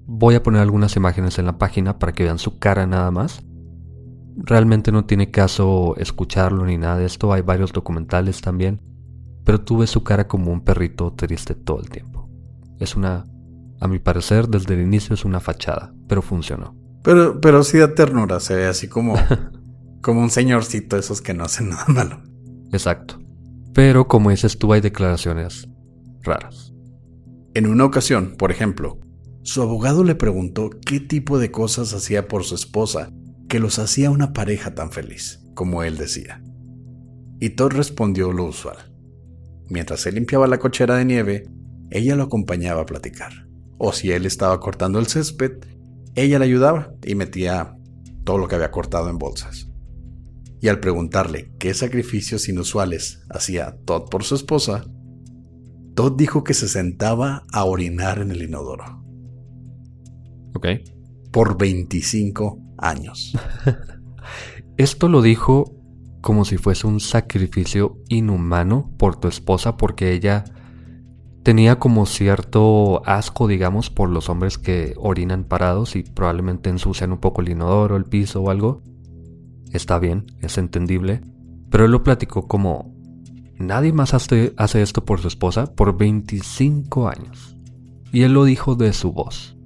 voy 0.06 0.36
a 0.36 0.44
poner 0.44 0.62
algunas 0.62 0.96
imágenes 0.96 1.40
en 1.40 1.46
la 1.46 1.58
página 1.58 2.00
para 2.00 2.14
que 2.14 2.24
vean 2.24 2.40
su 2.40 2.60
cara 2.60 2.86
nada 2.86 3.12
más. 3.12 3.44
Realmente 4.36 4.92
no 4.92 5.06
tiene 5.06 5.32
caso 5.32 5.96
escucharlo 5.98 6.66
ni 6.66 6.78
nada 6.78 6.98
de 6.98 7.06
esto, 7.06 7.34
hay 7.34 7.42
varios 7.42 7.74
documentales 7.74 8.42
también, 8.42 8.82
pero 9.44 9.62
tuve 9.62 9.88
su 9.88 10.04
cara 10.04 10.28
como 10.28 10.52
un 10.52 10.62
perrito 10.62 11.14
triste 11.14 11.56
todo 11.56 11.80
el 11.80 11.90
tiempo. 11.90 12.30
Es 12.80 12.96
una, 12.96 13.26
a 13.80 13.88
mi 13.88 14.00
parecer, 14.00 14.48
desde 14.48 14.74
el 14.74 14.82
inicio 14.82 15.14
es 15.14 15.26
una 15.26 15.40
fachada, 15.40 15.94
pero 16.08 16.22
funcionó. 16.22 16.76
Pero, 17.04 17.42
pero 17.42 17.64
sí 17.64 17.78
da 17.78 17.94
ternura, 17.94 18.40
se 18.40 18.56
ve 18.56 18.68
así 18.68 18.88
como 18.88 19.16
Como 20.02 20.22
un 20.22 20.32
señorcito 20.32 20.98
esos 20.98 21.22
que 21.22 21.36
no 21.36 21.44
hacen 21.44 21.70
nada 21.70 21.86
malo. 21.88 22.24
Exacto. 22.72 23.20
Pero 23.74 24.08
como 24.08 24.32
dices 24.32 24.58
tú, 24.58 24.74
hay 24.74 24.82
declaraciones 24.82 25.70
raras. 26.24 26.74
En 27.54 27.68
una 27.68 27.86
ocasión, 27.86 28.36
por 28.38 28.52
ejemplo, 28.52 29.00
su 29.44 29.62
abogado 29.62 30.04
le 30.04 30.16
preguntó 30.16 30.70
qué 30.86 31.00
tipo 31.00 31.40
de 31.40 31.52
cosas 31.52 31.94
hacía 31.94 32.28
por 32.28 32.44
su 32.44 32.56
esposa 32.56 33.12
que 33.50 33.60
los 33.60 33.80
hacía 33.80 34.12
una 34.12 34.34
pareja 34.34 34.76
tan 34.76 34.92
feliz, 34.92 35.46
como 35.56 35.84
él 35.84 35.98
decía. 35.98 36.44
Y 37.40 37.52
Todd 37.52 37.72
respondió 37.72 38.32
lo 38.32 38.46
usual. 38.46 38.78
Mientras 39.70 40.06
él 40.06 40.16
limpiaba 40.16 40.48
la 40.48 40.60
cochera 40.60 40.96
de 40.96 41.06
nieve, 41.06 41.50
ella 41.90 42.16
lo 42.16 42.24
acompañaba 42.24 42.82
a 42.82 42.86
platicar. 42.86 43.48
O 43.78 43.92
si 43.94 44.12
él 44.12 44.26
estaba 44.26 44.60
cortando 44.60 45.00
el 45.00 45.08
césped, 45.08 45.54
ella 46.16 46.40
le 46.40 46.46
ayudaba 46.46 46.94
y 47.04 47.16
metía 47.16 47.76
todo 48.24 48.38
lo 48.38 48.48
que 48.48 48.56
había 48.56 48.72
cortado 48.72 49.10
en 49.10 49.18
bolsas 49.18 49.72
y 50.62 50.68
al 50.68 50.80
preguntarle 50.80 51.52
qué 51.58 51.74
sacrificios 51.74 52.48
inusuales 52.48 53.24
hacía 53.30 53.78
Todd 53.84 54.10
por 54.10 54.24
su 54.24 54.36
esposa, 54.36 54.86
Todd 55.96 56.14
dijo 56.16 56.44
que 56.44 56.54
se 56.54 56.70
sentaba 56.70 57.44
a 57.52 57.66
orinar 57.66 58.20
en 58.20 58.32
el 58.32 58.44
inodoro. 58.44 59.01
Ok. 60.54 60.68
Por 61.32 61.58
25 61.58 62.60
años. 62.78 63.38
Esto 64.78 65.08
lo 65.08 65.22
dijo 65.22 65.76
como 66.22 66.46
si 66.46 66.58
fuese 66.58 66.88
un 66.88 67.00
sacrificio 67.00 67.98
inhumano 68.10 68.92
por 68.98 69.16
tu 69.16 69.28
esposa 69.28 69.76
porque 69.78 70.14
ella 70.14 70.46
tenía 71.44 71.80
como 71.80 72.06
cierto 72.06 73.02
asco, 73.06 73.48
digamos, 73.48 73.90
por 73.90 74.10
los 74.10 74.30
hombres 74.30 74.58
que 74.58 74.94
orinan 74.98 75.44
parados 75.44 75.96
y 75.96 76.04
probablemente 76.04 76.70
ensucian 76.70 77.12
un 77.12 77.18
poco 77.18 77.42
el 77.42 77.50
inodoro, 77.50 77.98
el 77.98 78.06
piso 78.06 78.42
o 78.42 78.50
algo. 78.50 78.82
Está 79.72 80.00
bien, 80.00 80.28
es 80.42 80.58
entendible, 80.58 81.22
pero 81.70 81.86
él 81.86 81.92
lo 81.92 82.04
platicó 82.04 82.48
como 82.48 82.94
nadie 83.58 83.94
más 83.94 84.14
hace, 84.14 84.54
hace 84.58 84.82
esto 84.82 85.06
por 85.06 85.20
su 85.20 85.28
esposa 85.28 85.74
por 85.74 85.98
25 85.98 87.08
años. 87.08 87.58
Y 88.12 88.24
él 88.24 88.34
lo 88.34 88.44
dijo 88.44 88.76
de 88.76 88.94
su 88.94 89.12
voz. 89.12 89.58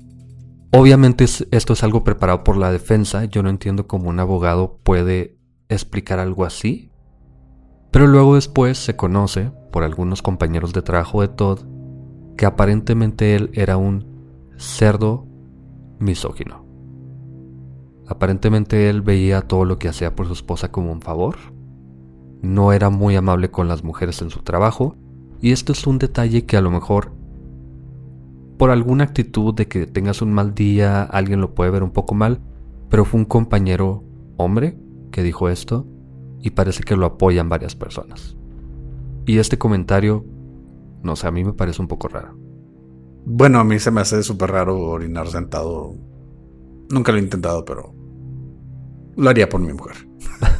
Obviamente 0.71 1.23
esto 1.23 1.73
es 1.73 1.83
algo 1.83 2.03
preparado 2.03 2.43
por 2.43 2.57
la 2.57 2.71
defensa, 2.71 3.25
yo 3.25 3.43
no 3.43 3.49
entiendo 3.49 3.87
cómo 3.87 4.09
un 4.09 4.19
abogado 4.19 4.79
puede 4.83 5.37
explicar 5.69 6.19
algo 6.19 6.45
así. 6.45 6.91
Pero 7.91 8.07
luego 8.07 8.35
después 8.35 8.77
se 8.77 8.95
conoce, 8.95 9.51
por 9.71 9.83
algunos 9.83 10.21
compañeros 10.21 10.73
de 10.73 10.81
trabajo 10.81 11.21
de 11.21 11.29
Todd, 11.29 11.59
que 12.37 12.45
aparentemente 12.45 13.35
él 13.35 13.51
era 13.53 13.77
un 13.77 14.05
cerdo 14.57 15.25
misógino. 15.99 16.65
Aparentemente 18.07 18.89
él 18.89 19.01
veía 19.01 19.41
todo 19.41 19.65
lo 19.65 19.79
que 19.79 19.87
hacía 19.87 20.15
por 20.15 20.27
su 20.27 20.33
esposa 20.33 20.71
como 20.71 20.91
un 20.91 21.01
favor. 21.01 21.37
No 22.41 22.73
era 22.73 22.89
muy 22.89 23.15
amable 23.15 23.49
con 23.49 23.67
las 23.67 23.83
mujeres 23.83 24.21
en 24.21 24.29
su 24.29 24.41
trabajo. 24.43 24.95
Y 25.41 25.51
esto 25.51 25.71
es 25.71 25.87
un 25.87 25.97
detalle 25.97 26.45
que 26.45 26.57
a 26.57 26.61
lo 26.61 26.71
mejor 26.71 27.13
por 28.57 28.71
alguna 28.71 29.03
actitud 29.03 29.53
de 29.53 29.67
que 29.67 29.85
tengas 29.85 30.21
un 30.21 30.33
mal 30.33 30.53
día, 30.55 31.03
alguien 31.03 31.41
lo 31.41 31.53
puede 31.53 31.71
ver 31.71 31.83
un 31.83 31.91
poco 31.91 32.15
mal, 32.15 32.41
pero 32.89 33.05
fue 33.05 33.19
un 33.19 33.25
compañero 33.25 34.03
hombre 34.37 34.77
que 35.11 35.23
dijo 35.23 35.49
esto 35.49 35.87
y 36.41 36.51
parece 36.51 36.83
que 36.83 36.95
lo 36.95 37.05
apoyan 37.05 37.49
varias 37.49 37.75
personas. 37.75 38.37
Y 39.25 39.39
este 39.39 39.57
comentario, 39.57 40.25
no 41.01 41.15
sé, 41.15 41.27
a 41.27 41.31
mí 41.31 41.43
me 41.43 41.53
parece 41.53 41.81
un 41.81 41.87
poco 41.87 42.07
raro. 42.07 42.37
Bueno, 43.25 43.59
a 43.59 43.63
mí 43.63 43.79
se 43.79 43.89
me 43.89 44.01
hace 44.01 44.21
súper 44.21 44.51
raro 44.51 44.79
orinar 44.79 45.27
sentado. 45.27 45.95
Nunca 46.91 47.11
lo 47.11 47.17
he 47.17 47.21
intentado, 47.21 47.65
pero 47.65 47.95
lo 49.15 49.29
haría 49.29 49.49
por 49.49 49.61
mi 49.61 49.73
mujer. 49.73 49.95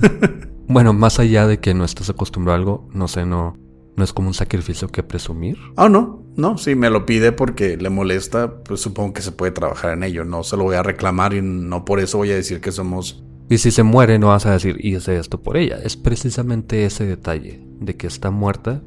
bueno, 0.68 0.94
más 0.94 1.20
allá 1.20 1.46
de 1.46 1.60
que 1.60 1.76
no 1.76 1.84
estés 1.84 2.10
acostumbrado 2.10 2.56
a 2.56 2.60
algo, 2.60 2.90
no 2.92 3.08
sé, 3.08 3.26
no, 3.26 3.56
no 3.96 4.04
es 4.04 4.14
como 4.14 4.30
un 4.30 4.34
sacrificio 4.34 4.88
que 4.88 5.04
presumir. 5.04 5.58
Ah, 5.78 5.90
no, 5.90 6.25
no, 6.38 6.58
si 6.58 6.76
me 6.76 6.90
lo 6.90 7.06
pide 7.06 7.32
porque 7.32 7.78
le 7.78 7.90
molesta, 7.90 8.62
pues 8.64 8.82
supongo 8.82 9.14
que 9.14 9.22
se 9.22 9.32
puede 9.32 9.54
trabajar 9.54 9.94
en 9.94 10.04
ello. 10.04 10.26
No 10.26 10.44
se 10.44 10.58
lo 10.58 10.64
voy 10.64 10.76
a 10.76 10.84
reclamar 10.84 11.34
y 11.34 11.42
no 11.42 11.86
por 11.86 12.00
eso 12.00 12.18
voy 12.18 12.32
a 12.32 12.36
decir 12.36 12.60
que 12.60 12.74
somos. 12.74 13.24
Y 13.50 13.58
si 13.60 13.72
se 13.72 13.84
muere, 13.84 14.20
no 14.20 14.28
vas 14.28 14.46
a 14.46 14.52
decir, 14.52 14.78
hice 14.84 15.18
esto 15.18 15.42
por 15.42 15.56
ella. 15.56 15.78
Es 15.82 15.96
precisamente 15.96 16.86
ese 16.86 17.06
detalle 17.06 17.66
de 17.80 17.96
que 17.96 18.08
está 18.08 18.32
muerta, 18.32 18.82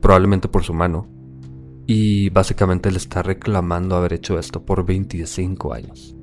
probablemente 0.00 0.48
por 0.48 0.62
su 0.62 0.74
mano, 0.74 1.08
y 1.86 2.28
básicamente 2.30 2.90
le 2.90 2.98
está 2.98 3.22
reclamando 3.22 3.96
haber 3.96 4.12
hecho 4.12 4.38
esto 4.38 4.66
por 4.66 4.84
25 4.84 5.72
años. 5.72 6.16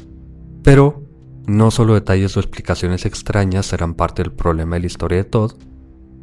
Pero 0.61 1.05
no 1.47 1.71
solo 1.71 1.95
detalles 1.95 2.37
o 2.37 2.39
explicaciones 2.39 3.05
extrañas 3.05 3.65
serán 3.65 3.95
parte 3.95 4.21
del 4.21 4.31
problema 4.31 4.75
de 4.75 4.81
la 4.81 4.87
historia 4.87 5.17
de 5.17 5.23
Todd, 5.23 5.53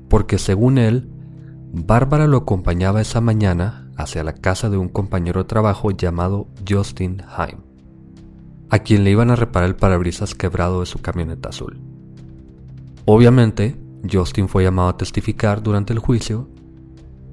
porque 0.09 0.39
según 0.39 0.79
él, 0.79 1.09
Bárbara 1.75 2.27
lo 2.27 2.37
acompañaba 2.37 3.01
esa 3.01 3.23
mañana 3.23 3.91
hacia 3.97 4.23
la 4.23 4.35
casa 4.35 4.69
de 4.69 4.77
un 4.77 4.89
compañero 4.89 5.43
de 5.43 5.49
trabajo 5.49 5.91
llamado 5.91 6.47
Justin 6.69 7.23
Haim, 7.35 7.61
a 8.69 8.81
quien 8.81 9.05
le 9.05 9.11
iban 9.11 9.31
a 9.31 9.37
reparar 9.37 9.71
el 9.71 9.77
parabrisas 9.77 10.35
quebrado 10.35 10.81
de 10.81 10.87
su 10.87 11.01
camioneta 11.01 11.49
azul. 11.49 11.81
Obviamente, 13.07 13.81
Justin 14.11 14.49
fue 14.49 14.65
llamado 14.65 14.91
a 14.91 14.97
testificar 14.99 15.63
durante 15.63 15.95
el 15.95 15.99
juicio 15.99 16.51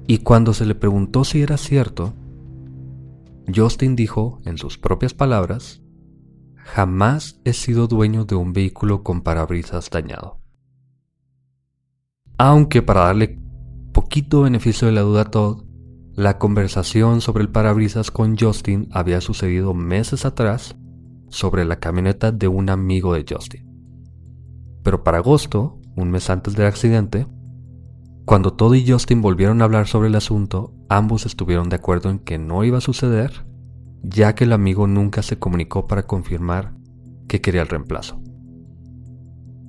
y 0.06 0.18
cuando 0.18 0.54
se 0.54 0.64
le 0.64 0.74
preguntó 0.74 1.24
si 1.24 1.42
era 1.42 1.58
cierto, 1.58 2.14
Justin 3.54 3.94
dijo, 3.94 4.40
en 4.46 4.56
sus 4.56 4.78
propias 4.78 5.12
palabras, 5.12 5.82
Jamás 6.74 7.40
he 7.44 7.52
sido 7.52 7.88
dueño 7.88 8.24
de 8.24 8.36
un 8.36 8.52
vehículo 8.52 9.02
con 9.02 9.22
parabrisas 9.22 9.90
dañado. 9.90 10.38
Aunque 12.38 12.80
para 12.80 13.06
darle 13.06 13.40
poquito 14.00 14.40
beneficio 14.40 14.88
de 14.88 14.94
la 14.94 15.02
duda 15.02 15.26
Todd, 15.26 15.64
la 16.14 16.38
conversación 16.38 17.20
sobre 17.20 17.42
el 17.42 17.50
parabrisas 17.50 18.10
con 18.10 18.34
Justin 18.34 18.88
había 18.92 19.20
sucedido 19.20 19.74
meses 19.74 20.24
atrás 20.24 20.74
sobre 21.28 21.66
la 21.66 21.80
camioneta 21.80 22.32
de 22.32 22.48
un 22.48 22.70
amigo 22.70 23.12
de 23.12 23.26
Justin. 23.28 23.68
Pero 24.82 25.04
para 25.04 25.18
agosto, 25.18 25.78
un 25.96 26.10
mes 26.10 26.30
antes 26.30 26.56
del 26.56 26.66
accidente, 26.66 27.26
cuando 28.24 28.54
Todd 28.54 28.74
y 28.74 28.90
Justin 28.90 29.20
volvieron 29.20 29.60
a 29.60 29.66
hablar 29.66 29.86
sobre 29.86 30.08
el 30.08 30.14
asunto, 30.14 30.72
ambos 30.88 31.26
estuvieron 31.26 31.68
de 31.68 31.76
acuerdo 31.76 32.08
en 32.08 32.20
que 32.20 32.38
no 32.38 32.64
iba 32.64 32.78
a 32.78 32.80
suceder 32.80 33.44
ya 34.02 34.34
que 34.34 34.44
el 34.44 34.54
amigo 34.54 34.86
nunca 34.86 35.22
se 35.22 35.38
comunicó 35.38 35.86
para 35.86 36.06
confirmar 36.06 36.72
que 37.28 37.42
quería 37.42 37.60
el 37.60 37.68
reemplazo. 37.68 38.18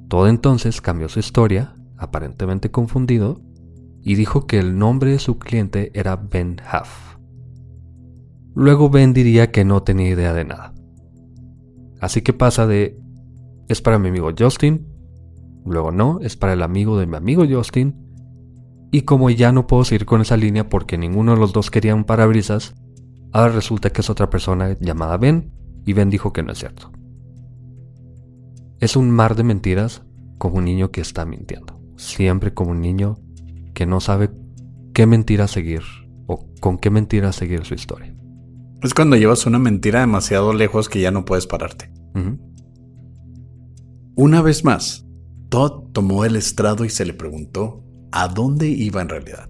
Todo 0.08 0.30
entonces 0.30 0.80
cambió 0.80 1.10
su 1.10 1.20
historia, 1.20 1.76
aparentemente 1.98 2.72
confundido, 2.72 3.42
y 4.04 4.16
dijo 4.16 4.48
que 4.48 4.60
el 4.60 4.78
nombre 4.78 5.12
de 5.12 5.20
su 5.20 5.38
cliente 5.38 5.92
era 5.94 6.16
Ben 6.16 6.58
Huff. 6.62 7.18
Luego 8.56 8.90
Ben 8.90 9.14
diría 9.14 9.52
que 9.52 9.64
no 9.64 9.84
tenía 9.84 10.10
idea 10.10 10.34
de 10.34 10.46
nada. 10.46 10.74
Así 12.00 12.22
que 12.22 12.34
pasa 12.34 12.68
de 12.68 12.98
es 13.68 13.82
para 13.82 14.00
mi 14.00 14.10
amigo 14.10 14.32
Justin, 14.38 14.86
luego 15.66 15.92
no, 15.92 16.20
es 16.22 16.36
para 16.36 16.54
el 16.54 16.62
amigo 16.62 16.98
de 17.00 17.08
mi 17.08 17.16
amigo 17.16 17.46
Justin, 17.50 17.96
y 18.92 19.04
como 19.04 19.30
ya 19.30 19.52
no 19.54 19.68
puedo 19.68 19.86
seguir 19.86 20.06
con 20.06 20.20
esa 20.20 20.36
línea 20.36 20.68
porque 20.68 20.98
ninguno 20.98 21.34
de 21.34 21.40
los 21.40 21.54
dos 21.54 21.72
quería 21.72 21.96
un 21.96 22.04
parabrisas, 22.04 22.76
ahora 23.32 23.54
resulta 23.54 23.92
que 23.92 24.02
es 24.02 24.10
otra 24.10 24.30
persona 24.30 24.76
llamada 24.80 25.16
Ben, 25.18 25.54
y 25.86 25.94
Ben 25.94 26.10
dijo 26.10 26.34
que 26.34 26.44
no 26.44 26.52
es 26.52 26.60
cierto. 26.60 26.92
Es 28.80 28.96
un 28.96 29.10
mar 29.12 29.36
de 29.36 29.44
mentiras 29.44 30.04
como 30.38 30.58
un 30.58 30.66
niño 30.66 30.92
que 30.92 31.02
está 31.02 31.24
mintiendo. 31.24 31.80
Siempre 31.98 32.54
como 32.54 32.72
un 32.72 32.82
niño 32.82 33.20
que 33.74 33.86
no 33.86 34.00
sabe 34.00 34.30
qué 34.94 35.06
mentira 35.06 35.48
seguir 35.48 35.82
o 36.28 36.48
con 36.60 36.78
qué 36.78 36.90
mentira 36.90 37.32
seguir 37.32 37.66
su 37.66 37.74
historia. 37.74 38.16
Es 38.82 38.94
cuando 38.94 39.16
llevas 39.16 39.46
una 39.46 39.60
mentira 39.60 40.00
demasiado 40.00 40.54
lejos 40.54 40.90
que 40.90 41.02
ya 41.02 41.12
no 41.12 41.26
puedes 41.26 41.48
pararte. 41.48 41.92
Una 44.16 44.42
vez 44.42 44.64
más, 44.64 45.06
Todd 45.50 45.92
tomó 45.92 46.26
el 46.26 46.36
estrado 46.36 46.86
y 46.86 46.90
se 46.90 47.06
le 47.06 47.14
preguntó 47.14 47.84
a 48.12 48.28
dónde 48.28 48.68
iba 48.70 49.02
en 49.02 49.10
realidad. 49.10 49.50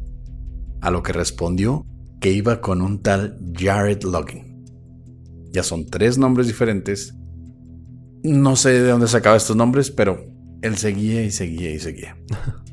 A 0.81 0.91
lo 0.91 1.01
que 1.03 1.13
respondió 1.13 1.85
que 2.19 2.31
iba 2.31 2.61
con 2.61 2.81
un 2.81 3.01
tal 3.01 3.39
Jared 3.57 4.03
Loggin. 4.03 4.65
Ya 5.51 5.63
son 5.63 5.85
tres 5.85 6.17
nombres 6.17 6.47
diferentes. 6.47 7.15
No 8.23 8.55
sé 8.55 8.71
de 8.71 8.89
dónde 8.89 9.07
sacaba 9.07 9.35
estos 9.35 9.55
nombres, 9.55 9.91
pero 9.91 10.25
él 10.61 10.77
seguía 10.77 11.23
y 11.23 11.31
seguía 11.31 11.71
y 11.71 11.79
seguía. 11.79 12.17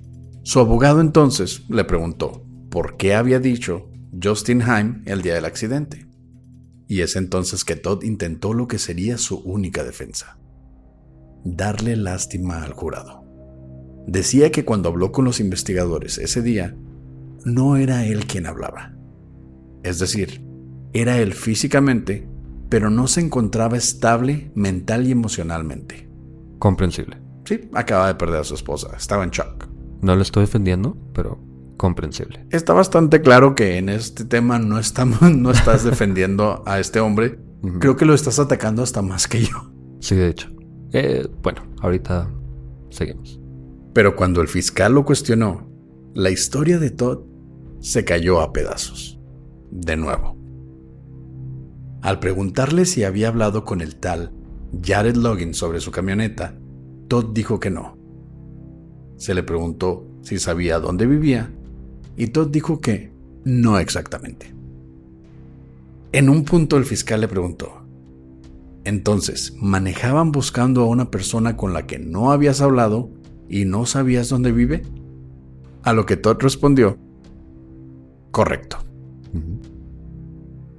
Su 0.48 0.60
abogado 0.60 1.02
entonces 1.02 1.68
le 1.68 1.84
preguntó 1.84 2.42
por 2.70 2.96
qué 2.96 3.14
había 3.14 3.38
dicho 3.38 3.90
Justin 4.18 4.62
Heim 4.62 5.02
el 5.04 5.20
día 5.20 5.34
del 5.34 5.44
accidente. 5.44 6.06
Y 6.86 7.02
es 7.02 7.16
entonces 7.16 7.66
que 7.66 7.76
Todd 7.76 8.02
intentó 8.02 8.54
lo 8.54 8.66
que 8.66 8.78
sería 8.78 9.18
su 9.18 9.40
única 9.40 9.84
defensa. 9.84 10.38
Darle 11.44 11.96
lástima 11.96 12.62
al 12.64 12.72
jurado. 12.72 13.26
Decía 14.06 14.50
que 14.50 14.64
cuando 14.64 14.88
habló 14.88 15.12
con 15.12 15.26
los 15.26 15.38
investigadores 15.38 16.16
ese 16.16 16.40
día, 16.40 16.74
no 17.44 17.76
era 17.76 18.06
él 18.06 18.24
quien 18.24 18.46
hablaba. 18.46 18.96
Es 19.82 19.98
decir, 19.98 20.42
era 20.94 21.18
él 21.18 21.34
físicamente, 21.34 22.26
pero 22.70 22.88
no 22.88 23.06
se 23.06 23.20
encontraba 23.20 23.76
estable 23.76 24.50
mental 24.54 25.06
y 25.08 25.10
emocionalmente. 25.10 26.08
Comprensible. 26.58 27.18
Sí, 27.44 27.68
acaba 27.74 28.06
de 28.06 28.14
perder 28.14 28.40
a 28.40 28.44
su 28.44 28.54
esposa, 28.54 28.96
estaba 28.96 29.24
en 29.24 29.30
shock. 29.30 29.57
No 30.00 30.16
lo 30.16 30.22
estoy 30.22 30.42
defendiendo, 30.42 30.96
pero 31.12 31.38
comprensible. 31.76 32.46
Está 32.50 32.72
bastante 32.72 33.22
claro 33.22 33.54
que 33.54 33.78
en 33.78 33.88
este 33.88 34.24
tema 34.24 34.58
no, 34.58 34.78
estamos, 34.78 35.22
no 35.36 35.50
estás 35.50 35.84
defendiendo 35.84 36.62
a 36.66 36.78
este 36.78 37.00
hombre. 37.00 37.38
Creo 37.80 37.96
que 37.96 38.04
lo 38.04 38.14
estás 38.14 38.38
atacando 38.38 38.82
hasta 38.82 39.02
más 39.02 39.26
que 39.26 39.42
yo. 39.42 39.72
Sí, 40.00 40.14
de 40.14 40.28
hecho. 40.28 40.48
Eh, 40.92 41.26
bueno, 41.42 41.62
ahorita 41.80 42.30
seguimos. 42.90 43.40
Pero 43.92 44.14
cuando 44.14 44.40
el 44.40 44.48
fiscal 44.48 44.94
lo 44.94 45.04
cuestionó, 45.04 45.68
la 46.14 46.30
historia 46.30 46.78
de 46.78 46.90
Todd 46.90 47.24
se 47.80 48.04
cayó 48.04 48.40
a 48.40 48.52
pedazos. 48.52 49.18
De 49.70 49.96
nuevo. 49.96 50.36
Al 52.00 52.20
preguntarle 52.20 52.84
si 52.84 53.02
había 53.02 53.28
hablado 53.28 53.64
con 53.64 53.80
el 53.80 53.96
tal 53.96 54.32
Jared 54.84 55.16
Loggins 55.16 55.56
sobre 55.56 55.80
su 55.80 55.90
camioneta, 55.90 56.56
Todd 57.08 57.32
dijo 57.32 57.58
que 57.58 57.70
no. 57.70 57.97
Se 59.18 59.34
le 59.34 59.42
preguntó 59.42 60.06
si 60.22 60.38
sabía 60.38 60.80
dónde 60.80 61.06
vivía 61.06 61.50
y 62.16 62.28
Todd 62.28 62.48
dijo 62.48 62.80
que 62.80 63.12
no 63.44 63.78
exactamente. 63.78 64.54
En 66.12 66.30
un 66.30 66.44
punto 66.44 66.76
el 66.78 66.84
fiscal 66.84 67.20
le 67.20 67.28
preguntó, 67.28 67.82
entonces, 68.84 69.54
¿manejaban 69.60 70.32
buscando 70.32 70.82
a 70.82 70.86
una 70.86 71.10
persona 71.10 71.56
con 71.56 71.74
la 71.74 71.86
que 71.86 71.98
no 71.98 72.32
habías 72.32 72.62
hablado 72.62 73.10
y 73.48 73.66
no 73.66 73.84
sabías 73.84 74.30
dónde 74.30 74.50
vive? 74.50 74.82
A 75.82 75.92
lo 75.92 76.06
que 76.06 76.16
Todd 76.16 76.38
respondió, 76.40 76.96
correcto. 78.30 78.78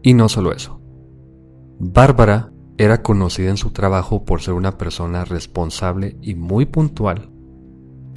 Y 0.01 0.13
no 0.13 0.27
solo 0.29 0.53
eso. 0.53 0.81
Bárbara 1.77 2.51
era 2.77 3.03
conocida 3.03 3.49
en 3.49 3.57
su 3.57 3.71
trabajo 3.71 4.25
por 4.25 4.41
ser 4.41 4.55
una 4.55 4.77
persona 4.77 5.23
responsable 5.25 6.17
y 6.21 6.35
muy 6.35 6.65
puntual, 6.65 7.29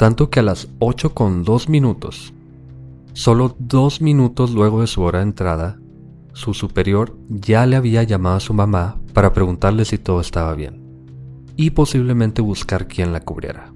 tanto 0.02 0.30
que 0.30 0.40
a 0.40 0.42
las 0.42 0.66
8 0.80 1.14
con 1.14 1.44
2 1.44 1.68
minutos 1.68 2.34
Solo 3.12 3.54
dos 3.60 4.00
minutos 4.00 4.50
luego 4.50 4.80
de 4.80 4.88
su 4.88 5.00
hora 5.02 5.20
de 5.20 5.26
entrada, 5.26 5.78
su 6.32 6.54
superior 6.54 7.16
ya 7.28 7.66
le 7.66 7.76
había 7.76 8.02
llamado 8.02 8.34
a 8.34 8.40
su 8.40 8.52
mamá 8.52 9.00
para 9.14 9.32
preguntarle 9.32 9.84
si 9.84 9.98
todo 9.98 10.20
estaba 10.20 10.54
bien 10.54 10.82
y 11.54 11.70
posiblemente 11.70 12.42
buscar 12.42 12.88
quién 12.88 13.12
la 13.12 13.20
cubriera. 13.20 13.72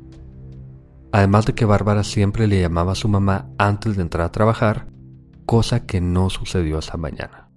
Además 1.12 1.46
de 1.46 1.54
que 1.54 1.64
Bárbara 1.64 2.02
siempre 2.02 2.48
le 2.48 2.60
llamaba 2.60 2.90
a 2.90 2.96
su 2.96 3.06
mamá 3.06 3.48
antes 3.56 3.94
de 3.94 4.02
entrar 4.02 4.26
a 4.26 4.32
trabajar, 4.32 4.88
cosa 5.44 5.86
que 5.86 6.00
no 6.00 6.28
sucedió 6.28 6.80
esa 6.80 6.96
mañana. 6.96 7.50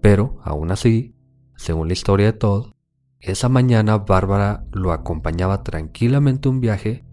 Pero, 0.00 0.40
aún 0.42 0.72
así, 0.72 1.14
según 1.54 1.86
la 1.86 1.92
historia 1.92 2.26
de 2.26 2.32
Todd, 2.32 2.72
esa 3.20 3.48
mañana 3.48 3.98
Bárbara 3.98 4.64
lo 4.72 4.90
acompañaba 4.90 5.62
tranquilamente 5.62 6.48
a 6.48 6.50
un 6.50 6.60
viaje 6.60 7.03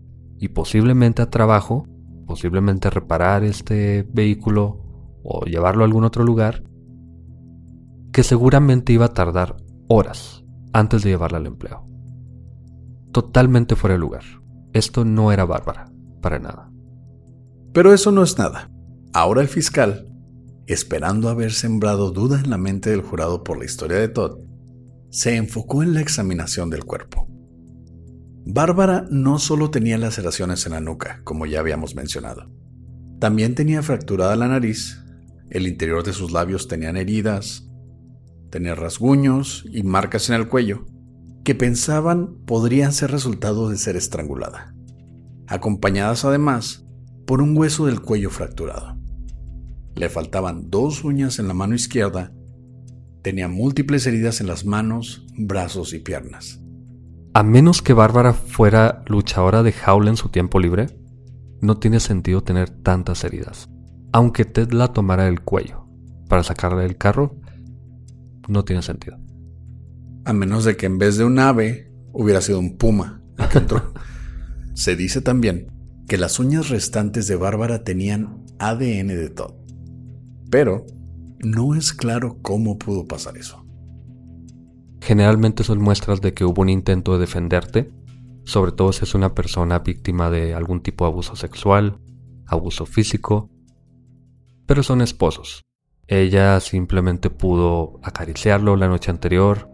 y 0.41 0.49
posiblemente 0.49 1.21
a 1.21 1.29
trabajo 1.29 1.85
posiblemente 2.31 2.89
reparar 2.89 3.43
este 3.43 4.07
vehículo 4.13 4.79
o 5.21 5.43
llevarlo 5.45 5.83
a 5.83 5.85
algún 5.85 6.05
otro 6.05 6.23
lugar, 6.23 6.63
que 8.13 8.23
seguramente 8.23 8.93
iba 8.93 9.05
a 9.05 9.13
tardar 9.13 9.57
horas 9.89 10.45
antes 10.71 11.03
de 11.03 11.09
llevarla 11.09 11.39
al 11.39 11.47
empleo. 11.47 11.85
Totalmente 13.11 13.75
fuera 13.75 13.95
de 13.95 13.99
lugar. 13.99 14.23
Esto 14.71 15.03
no 15.03 15.33
era 15.33 15.43
Bárbara, 15.43 15.91
para 16.21 16.39
nada. 16.39 16.71
Pero 17.73 17.93
eso 17.93 18.13
no 18.13 18.23
es 18.23 18.37
nada. 18.37 18.71
Ahora 19.13 19.41
el 19.41 19.49
fiscal, 19.49 20.07
esperando 20.67 21.27
haber 21.27 21.51
sembrado 21.51 22.11
duda 22.11 22.39
en 22.39 22.49
la 22.49 22.57
mente 22.57 22.91
del 22.91 23.01
jurado 23.01 23.43
por 23.43 23.57
la 23.57 23.65
historia 23.65 23.97
de 23.97 24.07
Todd, 24.07 24.39
se 25.09 25.35
enfocó 25.35 25.83
en 25.83 25.93
la 25.93 25.99
examinación 25.99 26.69
del 26.69 26.85
cuerpo. 26.85 27.27
Bárbara 28.45 29.05
no 29.09 29.37
solo 29.37 29.69
tenía 29.69 29.97
laceraciones 29.97 30.65
en 30.65 30.71
la 30.71 30.81
nuca, 30.81 31.21
como 31.23 31.45
ya 31.45 31.59
habíamos 31.59 31.95
mencionado. 31.95 32.51
También 33.19 33.53
tenía 33.53 33.83
fracturada 33.83 34.35
la 34.35 34.47
nariz, 34.47 34.99
el 35.51 35.67
interior 35.67 36.03
de 36.03 36.13
sus 36.13 36.31
labios 36.31 36.67
tenían 36.67 36.97
heridas, 36.97 37.69
tenía 38.49 38.73
rasguños 38.73 39.65
y 39.71 39.83
marcas 39.83 40.29
en 40.29 40.35
el 40.35 40.47
cuello, 40.47 40.85
que 41.43 41.53
pensaban 41.53 42.35
podrían 42.45 42.93
ser 42.93 43.11
resultado 43.11 43.69
de 43.69 43.77
ser 43.77 43.95
estrangulada, 43.95 44.73
acompañadas 45.47 46.25
además 46.25 46.85
por 47.27 47.41
un 47.41 47.55
hueso 47.55 47.85
del 47.85 48.01
cuello 48.01 48.31
fracturado. 48.31 48.97
Le 49.95 50.09
faltaban 50.09 50.69
dos 50.69 51.03
uñas 51.03 51.37
en 51.37 51.47
la 51.47 51.53
mano 51.53 51.75
izquierda, 51.75 52.33
tenía 53.21 53.47
múltiples 53.47 54.07
heridas 54.07 54.41
en 54.41 54.47
las 54.47 54.65
manos, 54.65 55.27
brazos 55.37 55.93
y 55.93 55.99
piernas. 55.99 56.61
A 57.33 57.43
menos 57.43 57.81
que 57.81 57.93
Bárbara 57.93 58.33
fuera 58.33 59.03
luchadora 59.07 59.63
de 59.63 59.71
jaula 59.71 60.09
en 60.09 60.17
su 60.17 60.29
tiempo 60.29 60.59
libre, 60.59 60.87
no 61.61 61.77
tiene 61.77 61.99
sentido 61.99 62.43
tener 62.43 62.69
tantas 62.69 63.23
heridas. 63.23 63.69
Aunque 64.11 64.43
Ted 64.43 64.71
la 64.71 64.89
tomara 64.89 65.25
del 65.25 65.41
cuello 65.41 65.87
para 66.27 66.43
sacarla 66.43 66.81
del 66.81 66.97
carro, 66.97 67.37
no 68.47 68.65
tiene 68.65 68.81
sentido. 68.81 69.17
A 70.25 70.33
menos 70.33 70.65
de 70.65 70.75
que 70.75 70.85
en 70.85 70.97
vez 70.97 71.17
de 71.17 71.23
un 71.23 71.39
ave 71.39 71.91
hubiera 72.11 72.41
sido 72.41 72.59
un 72.59 72.77
puma 72.77 73.21
Se 74.73 74.95
dice 74.95 75.21
también 75.21 75.67
que 76.07 76.17
las 76.17 76.39
uñas 76.39 76.69
restantes 76.69 77.27
de 77.27 77.35
Bárbara 77.35 77.83
tenían 77.83 78.43
ADN 78.59 79.07
de 79.07 79.29
Todd. 79.29 79.53
Pero 80.49 80.85
no 81.39 81.75
es 81.75 81.93
claro 81.93 82.39
cómo 82.41 82.77
pudo 82.77 83.07
pasar 83.07 83.37
eso. 83.37 83.65
Generalmente 85.01 85.63
son 85.63 85.81
muestras 85.81 86.21
de 86.21 86.33
que 86.33 86.45
hubo 86.45 86.61
un 86.61 86.69
intento 86.69 87.13
de 87.13 87.19
defenderte, 87.19 87.91
sobre 88.43 88.71
todo 88.71 88.93
si 88.93 89.03
es 89.03 89.15
una 89.15 89.33
persona 89.33 89.79
víctima 89.79 90.29
de 90.29 90.53
algún 90.53 90.81
tipo 90.81 91.05
de 91.05 91.11
abuso 91.11 91.35
sexual, 91.35 91.97
abuso 92.45 92.85
físico, 92.85 93.49
pero 94.67 94.83
son 94.83 95.01
esposos. 95.01 95.63
Ella 96.07 96.59
simplemente 96.59 97.31
pudo 97.31 97.99
acariciarlo 98.03 98.75
la 98.75 98.87
noche 98.87 99.09
anterior, 99.09 99.69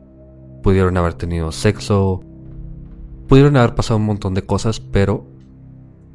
pudieron 0.63 0.95
haber 0.95 1.15
tenido 1.15 1.51
sexo, 1.51 2.21
pudieron 3.27 3.57
haber 3.57 3.75
pasado 3.75 3.97
un 3.97 4.05
montón 4.05 4.33
de 4.33 4.43
cosas, 4.43 4.79
pero 4.79 5.27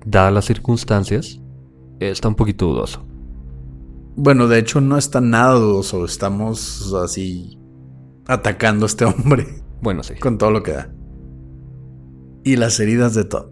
dadas 0.07 0.33
las 0.33 0.46
circunstancias, 0.46 1.38
está 2.01 2.29
un 2.29 2.35
poquito 2.35 2.66
dudoso. 2.66 3.05
Bueno, 4.16 4.48
de 4.48 4.59
hecho 4.59 4.81
no 4.81 4.96
está 4.96 5.20
nada 5.20 5.55
dudoso, 5.55 6.05
estamos 6.07 6.94
así 6.94 7.59
atacando 8.27 8.85
a 8.85 8.89
este 8.89 9.05
hombre. 9.05 9.47
Bueno, 9.81 10.03
sí. 10.03 10.15
Con 10.15 10.39
todo 10.39 10.51
lo 10.51 10.63
que 10.63 10.73
da. 10.73 10.93
Y 12.45 12.57
las 12.57 12.79
heridas 12.81 13.15
de 13.15 13.25
Todd. 13.25 13.51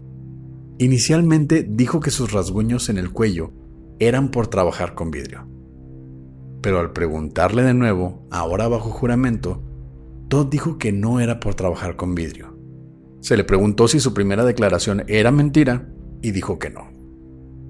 Inicialmente 0.79 1.65
dijo 1.69 1.99
que 1.99 2.11
sus 2.11 2.31
rasguños 2.31 2.89
en 2.89 2.97
el 2.97 3.11
cuello 3.11 3.53
eran 3.99 4.31
por 4.31 4.47
trabajar 4.47 4.95
con 4.95 5.11
vidrio. 5.11 5.47
Pero 6.61 6.79
al 6.79 6.91
preguntarle 6.91 7.63
de 7.63 7.73
nuevo, 7.73 8.27
ahora 8.31 8.67
bajo 8.67 8.89
juramento, 8.89 9.63
Todd 10.27 10.47
dijo 10.47 10.77
que 10.77 10.91
no 10.91 11.19
era 11.19 11.39
por 11.39 11.55
trabajar 11.55 11.95
con 11.95 12.15
vidrio. 12.15 12.57
Se 13.19 13.37
le 13.37 13.43
preguntó 13.43 13.87
si 13.87 13.99
su 13.99 14.13
primera 14.13 14.43
declaración 14.43 15.03
era 15.07 15.31
mentira 15.31 15.87
y 16.21 16.31
dijo 16.31 16.57
que 16.57 16.69
no. 16.69 16.89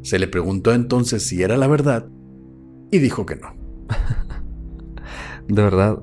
Se 0.04 0.18
le 0.18 0.28
preguntó 0.28 0.74
entonces 0.74 1.26
si 1.26 1.44
era 1.44 1.58
la 1.58 1.68
verdad 1.68 2.08
y 2.92 3.00
dijo 3.00 3.26
que 3.26 3.36
no. 3.36 3.54
de 5.48 5.62
verdad, 5.62 6.00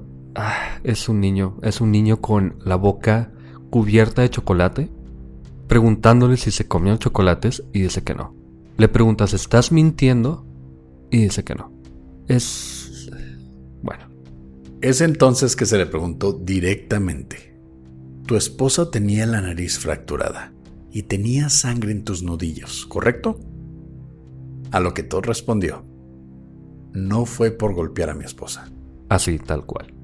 es 0.84 1.08
un 1.08 1.20
niño, 1.20 1.58
es 1.62 1.80
un 1.80 1.90
niño 1.90 2.20
con 2.20 2.56
la 2.64 2.76
boca 2.76 3.32
cubierta 3.70 4.22
de 4.22 4.30
chocolate, 4.30 4.90
preguntándole 5.66 6.36
si 6.36 6.50
se 6.50 6.66
comió 6.66 6.96
chocolates 6.96 7.62
y 7.72 7.82
dice 7.82 8.02
que 8.02 8.14
no. 8.14 8.34
Le 8.76 8.88
preguntas, 8.88 9.34
¿estás 9.34 9.72
mintiendo? 9.72 10.46
Y 11.10 11.22
dice 11.22 11.44
que 11.44 11.54
no. 11.54 11.72
Es... 12.28 13.10
bueno. 13.82 14.04
Es 14.80 15.00
entonces 15.00 15.56
que 15.56 15.66
se 15.66 15.78
le 15.78 15.86
preguntó 15.86 16.32
directamente. 16.32 17.58
Tu 18.26 18.36
esposa 18.36 18.90
tenía 18.90 19.26
la 19.26 19.40
nariz 19.40 19.78
fracturada 19.78 20.52
y 20.90 21.02
tenía 21.02 21.48
sangre 21.48 21.92
en 21.92 22.04
tus 22.04 22.22
nudillos, 22.22 22.86
¿correcto? 22.86 23.40
A 24.70 24.80
lo 24.80 24.94
que 24.94 25.02
Todd 25.02 25.24
respondió, 25.24 25.84
no 26.92 27.24
fue 27.24 27.50
por 27.50 27.74
golpear 27.74 28.10
a 28.10 28.14
mi 28.14 28.24
esposa. 28.24 28.70
Así, 29.08 29.38
tal 29.38 29.64
cual. 29.64 29.97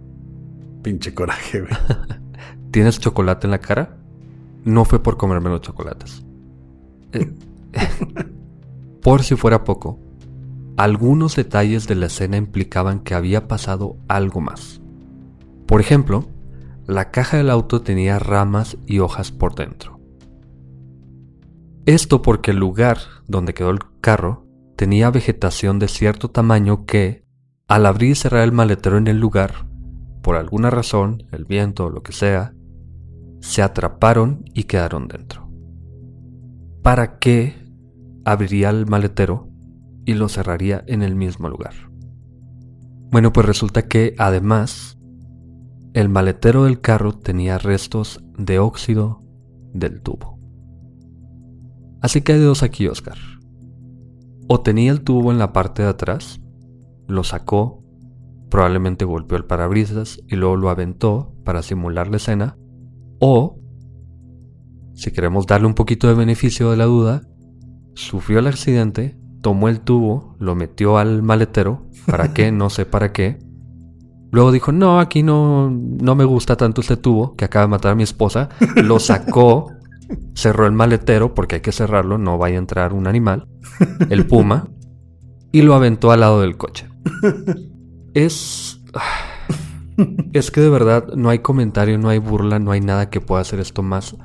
Pinche 0.85 1.15
coraje, 1.15 1.63
güey. 1.63 1.73
¿Tienes 2.71 3.01
chocolate 3.01 3.47
en 3.47 3.53
la 3.53 3.59
cara? 3.59 3.97
No 4.65 4.85
fue 4.85 5.03
por 5.03 5.17
comerme 5.17 5.49
los 5.49 5.63
chocolates. 5.63 6.23
Eh, 7.13 7.33
por 9.03 9.23
si 9.23 9.35
fuera 9.35 9.65
poco, 9.65 9.99
algunos 10.77 11.37
detalles 11.37 11.89
de 11.89 11.95
la 11.95 12.07
escena 12.07 12.37
implicaban 12.37 13.01
que 13.01 13.15
había 13.15 13.49
pasado 13.49 13.97
algo 14.09 14.43
más. 14.43 14.83
Por 15.67 15.81
ejemplo, 15.81 16.29
la 16.87 17.11
caja 17.11 17.39
del 17.39 17.49
auto 17.49 17.81
tenía 17.81 18.19
ramas 18.19 18.77
y 18.87 18.99
hojas 18.99 19.33
por 19.33 19.55
dentro. 19.55 19.99
Esto 21.87 22.21
porque 22.21 22.51
el 22.51 22.59
lugar 22.59 22.99
donde 23.27 23.55
quedó 23.55 23.71
el 23.71 23.79
carro 24.03 24.47
tenía 24.77 25.11
vegetación 25.11 25.79
de 25.79 25.89
cierto 25.89 26.29
tamaño 26.31 26.85
que, 26.85 27.25
al 27.69 27.87
abrir 27.87 28.11
y 28.11 28.15
cerrar 28.17 28.45
el 28.45 28.53
maletero 28.53 28.99
en 28.99 29.07
el 29.07 29.19
lugar, 29.19 29.67
por 30.25 30.37
alguna 30.37 30.71
razón, 30.71 31.25
el 31.33 31.45
viento 31.45 31.85
o 31.85 31.91
lo 31.91 32.03
que 32.03 32.13
sea, 32.13 32.55
se 33.41 33.61
atraparon 33.61 34.43
y 34.55 34.65
quedaron 34.65 35.07
dentro. 35.07 35.51
¿Para 36.83 37.19
qué 37.19 37.55
abriría 38.25 38.71
el 38.71 38.87
maletero 38.87 39.51
y 40.07 40.15
lo 40.15 40.31
cerraría 40.31 40.83
en 40.87 41.03
el 41.03 41.15
mismo 41.15 41.51
lugar? 41.51 41.75
Bueno, 43.11 43.35
pues 43.35 43.47
resulta 43.47 43.83
que 43.83 44.15
además 44.17 44.99
el 45.93 46.09
maletero 46.09 46.65
del 46.65 46.81
carro 46.81 47.13
tenía 47.13 47.59
restos 47.59 48.25
de 48.39 48.59
óxido 48.59 49.21
del 49.75 50.01
tubo. 50.01 50.39
Así 52.01 52.23
que 52.23 52.33
hay 52.33 52.41
dos 52.41 52.63
aquí, 52.63 52.87
Oscar. 52.87 53.19
O 54.49 54.63
tenía 54.63 54.91
el 54.91 55.03
tubo 55.03 55.31
en 55.33 55.39
la 55.39 55.53
parte 55.53 55.83
de 55.83 55.89
atrás, 55.91 56.41
lo 57.09 57.25
sacó, 57.25 57.84
probablemente 58.55 59.05
golpeó 59.05 59.37
el 59.37 59.47
parabrisas 59.47 60.21
y 60.29 60.37
luego 60.37 60.55
lo 60.55 60.71
aventó 60.71 61.35
para 61.45 61.61
simular 61.61 62.07
la 62.07 62.19
escena, 62.19 62.57
o, 63.19 63.59
si 64.95 65.11
queremos 65.11 65.49
darle 65.49 65.67
un 65.67 65.75
poquito 65.75 66.07
de 66.07 66.15
beneficio 66.15 66.71
de 66.71 66.77
la 66.77 66.85
duda, 66.85 67.23
sufrió 67.95 68.39
el 68.39 68.47
accidente, 68.47 69.19
tomó 69.43 69.69
el 69.69 69.81
tubo, 69.81 70.37
lo 70.39 70.55
metió 70.55 70.99
al 70.99 71.25
maletero, 71.25 71.91
¿para 72.07 72.33
qué? 72.33 72.53
No 72.53 72.71
sé 72.71 72.87
para 72.87 73.13
qué. 73.13 73.41
Luego 74.31 74.53
dijo, 74.53 74.71
no, 74.71 75.01
aquí 75.01 75.25
no, 75.25 75.69
no 75.69 76.15
me 76.15 76.25
gusta 76.25 76.57
tanto 76.57 76.81
este 76.81 76.97
tubo 76.97 77.35
que 77.35 77.47
acaba 77.47 77.65
de 77.65 77.71
matar 77.71 77.91
a 77.91 77.97
mi 77.97 78.05
esposa. 78.05 78.51
Lo 78.77 79.01
sacó, 79.01 79.73
cerró 80.37 80.67
el 80.67 80.73
maletero, 80.73 81.35
porque 81.35 81.57
hay 81.57 81.61
que 81.61 81.73
cerrarlo, 81.73 82.19
no 82.19 82.39
vaya 82.39 82.55
a 82.55 82.61
entrar 82.61 82.93
un 82.93 83.09
animal, 83.09 83.49
el 84.11 84.29
puma, 84.29 84.69
y 85.51 85.63
lo 85.63 85.75
aventó 85.75 86.13
al 86.13 86.21
lado 86.21 86.41
del 86.41 86.57
coche. 86.57 86.87
Es... 88.15 88.81
Es 90.33 90.51
que 90.51 90.61
de 90.61 90.71
verdad 90.71 91.07
no 91.15 91.31
hay 91.31 91.39
comentario, 91.39 91.99
no 91.99 92.09
hay 92.09 92.19
burla, 92.19 92.59
no 92.59 92.73
hay 92.73 92.81
nada 92.81 93.11
que 93.11 93.21
pueda 93.21 93.43
hacer 93.43 93.61
esto 93.61 93.85
más 93.85 94.17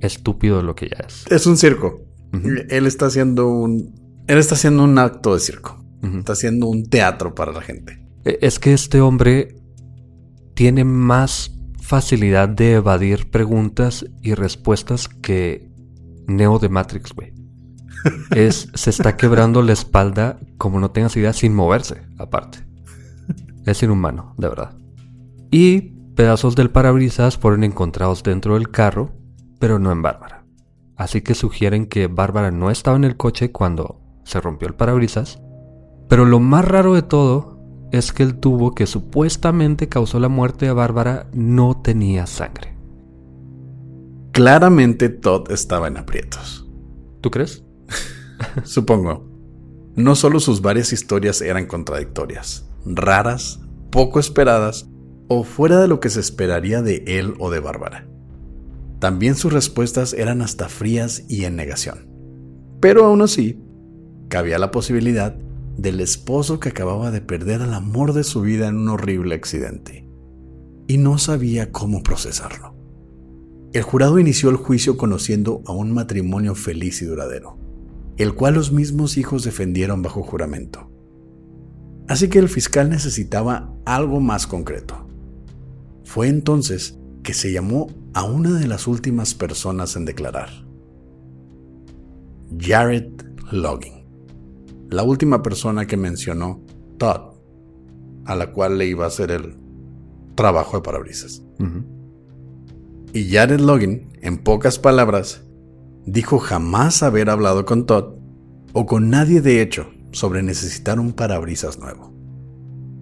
estúpido 0.00 0.56
de 0.56 0.64
lo 0.64 0.74
que 0.74 0.88
ya 0.88 1.04
es. 1.06 1.26
Es 1.30 1.46
un 1.46 1.56
circo. 1.56 2.00
Él 2.68 2.86
está 2.86 3.06
haciendo 3.06 3.48
un. 3.48 3.94
Él 4.26 4.38
está 4.38 4.54
haciendo 4.54 4.82
un 4.82 4.98
acto 4.98 5.34
de 5.34 5.40
circo. 5.40 5.80
Está 6.02 6.32
haciendo 6.32 6.66
un 6.66 6.88
teatro 6.88 7.34
para 7.34 7.52
la 7.52 7.60
gente. 7.60 8.04
E, 8.24 8.38
es 8.42 8.58
que 8.58 8.72
este 8.72 9.00
hombre 9.00 9.56
tiene 10.54 10.84
más 10.84 11.52
facilidad 11.80 12.48
de 12.48 12.74
evadir 12.74 13.30
preguntas 13.30 14.06
y 14.22 14.34
respuestas 14.34 15.08
que 15.08 15.70
Neo 16.26 16.58
de 16.58 16.68
Matrix, 16.68 17.12
güey. 17.12 17.32
Es, 18.34 18.68
se 18.74 18.90
está 18.90 19.16
quebrando 19.16 19.62
la 19.62 19.72
espalda 19.72 20.40
como 20.56 20.80
no 20.80 20.90
tengas 20.90 21.16
idea 21.16 21.32
sin 21.32 21.54
moverse, 21.54 22.02
aparte. 22.16 22.69
Es 23.70 23.84
inhumano, 23.84 24.34
de 24.36 24.48
verdad. 24.48 24.76
Y 25.52 25.80
pedazos 26.16 26.56
del 26.56 26.70
parabrisas 26.70 27.38
fueron 27.38 27.62
encontrados 27.62 28.24
dentro 28.24 28.54
del 28.54 28.68
carro, 28.68 29.12
pero 29.60 29.78
no 29.78 29.92
en 29.92 30.02
Bárbara. 30.02 30.44
Así 30.96 31.20
que 31.20 31.36
sugieren 31.36 31.86
que 31.86 32.08
Bárbara 32.08 32.50
no 32.50 32.72
estaba 32.72 32.96
en 32.96 33.04
el 33.04 33.16
coche 33.16 33.52
cuando 33.52 34.00
se 34.24 34.40
rompió 34.40 34.66
el 34.66 34.74
parabrisas. 34.74 35.40
Pero 36.08 36.24
lo 36.24 36.40
más 36.40 36.64
raro 36.64 36.94
de 36.94 37.02
todo 37.02 37.60
es 37.92 38.12
que 38.12 38.24
el 38.24 38.40
tubo 38.40 38.74
que 38.74 38.88
supuestamente 38.88 39.88
causó 39.88 40.18
la 40.18 40.28
muerte 40.28 40.66
de 40.66 40.72
Bárbara 40.72 41.28
no 41.32 41.80
tenía 41.80 42.26
sangre. 42.26 42.76
Claramente 44.32 45.10
Todd 45.10 45.52
estaba 45.52 45.86
en 45.86 45.96
aprietos. 45.96 46.68
¿Tú 47.20 47.30
crees? 47.30 47.62
Supongo. 48.64 49.30
No 49.94 50.16
solo 50.16 50.40
sus 50.40 50.60
varias 50.60 50.92
historias 50.92 51.40
eran 51.40 51.66
contradictorias, 51.66 52.69
raras, 52.84 53.60
poco 53.90 54.20
esperadas 54.20 54.88
o 55.28 55.44
fuera 55.44 55.80
de 55.80 55.88
lo 55.88 56.00
que 56.00 56.10
se 56.10 56.20
esperaría 56.20 56.82
de 56.82 57.04
él 57.06 57.34
o 57.38 57.50
de 57.50 57.60
Bárbara. 57.60 58.08
También 58.98 59.34
sus 59.34 59.52
respuestas 59.52 60.12
eran 60.12 60.42
hasta 60.42 60.68
frías 60.68 61.24
y 61.28 61.44
en 61.44 61.56
negación. 61.56 62.08
Pero 62.80 63.04
aún 63.04 63.22
así, 63.22 63.62
cabía 64.28 64.58
la 64.58 64.70
posibilidad 64.70 65.36
del 65.76 66.00
esposo 66.00 66.60
que 66.60 66.68
acababa 66.68 67.10
de 67.10 67.20
perder 67.20 67.62
al 67.62 67.74
amor 67.74 68.12
de 68.12 68.24
su 68.24 68.42
vida 68.42 68.68
en 68.68 68.76
un 68.76 68.88
horrible 68.88 69.34
accidente. 69.34 70.06
Y 70.86 70.98
no 70.98 71.18
sabía 71.18 71.72
cómo 71.72 72.02
procesarlo. 72.02 72.74
El 73.72 73.82
jurado 73.82 74.18
inició 74.18 74.50
el 74.50 74.56
juicio 74.56 74.96
conociendo 74.96 75.62
a 75.64 75.72
un 75.72 75.92
matrimonio 75.92 76.54
feliz 76.54 77.00
y 77.02 77.04
duradero, 77.04 77.56
el 78.16 78.34
cual 78.34 78.54
los 78.54 78.72
mismos 78.72 79.16
hijos 79.16 79.44
defendieron 79.44 80.02
bajo 80.02 80.22
juramento. 80.22 80.89
Así 82.10 82.28
que 82.28 82.40
el 82.40 82.48
fiscal 82.48 82.90
necesitaba 82.90 83.72
algo 83.84 84.18
más 84.18 84.48
concreto. 84.48 85.06
Fue 86.02 86.26
entonces 86.26 86.98
que 87.22 87.34
se 87.34 87.52
llamó 87.52 87.86
a 88.14 88.24
una 88.24 88.58
de 88.58 88.66
las 88.66 88.88
últimas 88.88 89.32
personas 89.32 89.94
en 89.94 90.06
declarar. 90.06 90.48
Jared 92.58 93.12
Logging. 93.52 94.04
La 94.88 95.04
última 95.04 95.40
persona 95.40 95.86
que 95.86 95.96
mencionó 95.96 96.60
Todd, 96.98 97.34
a 98.24 98.34
la 98.34 98.50
cual 98.50 98.76
le 98.76 98.86
iba 98.86 99.04
a 99.04 99.08
hacer 99.08 99.30
el 99.30 99.56
trabajo 100.34 100.78
de 100.78 100.82
parabrisas. 100.82 101.44
Y 103.12 103.30
Jared 103.30 103.60
Logging, 103.60 104.18
en 104.20 104.38
pocas 104.38 104.80
palabras, 104.80 105.44
dijo 106.06 106.40
jamás 106.40 107.04
haber 107.04 107.30
hablado 107.30 107.64
con 107.64 107.86
Todd 107.86 108.16
o 108.72 108.86
con 108.86 109.10
nadie 109.10 109.40
de 109.40 109.62
hecho 109.62 109.86
sobre 110.12 110.42
necesitar 110.42 110.98
un 111.00 111.12
parabrisas 111.12 111.78
nuevo. 111.78 112.12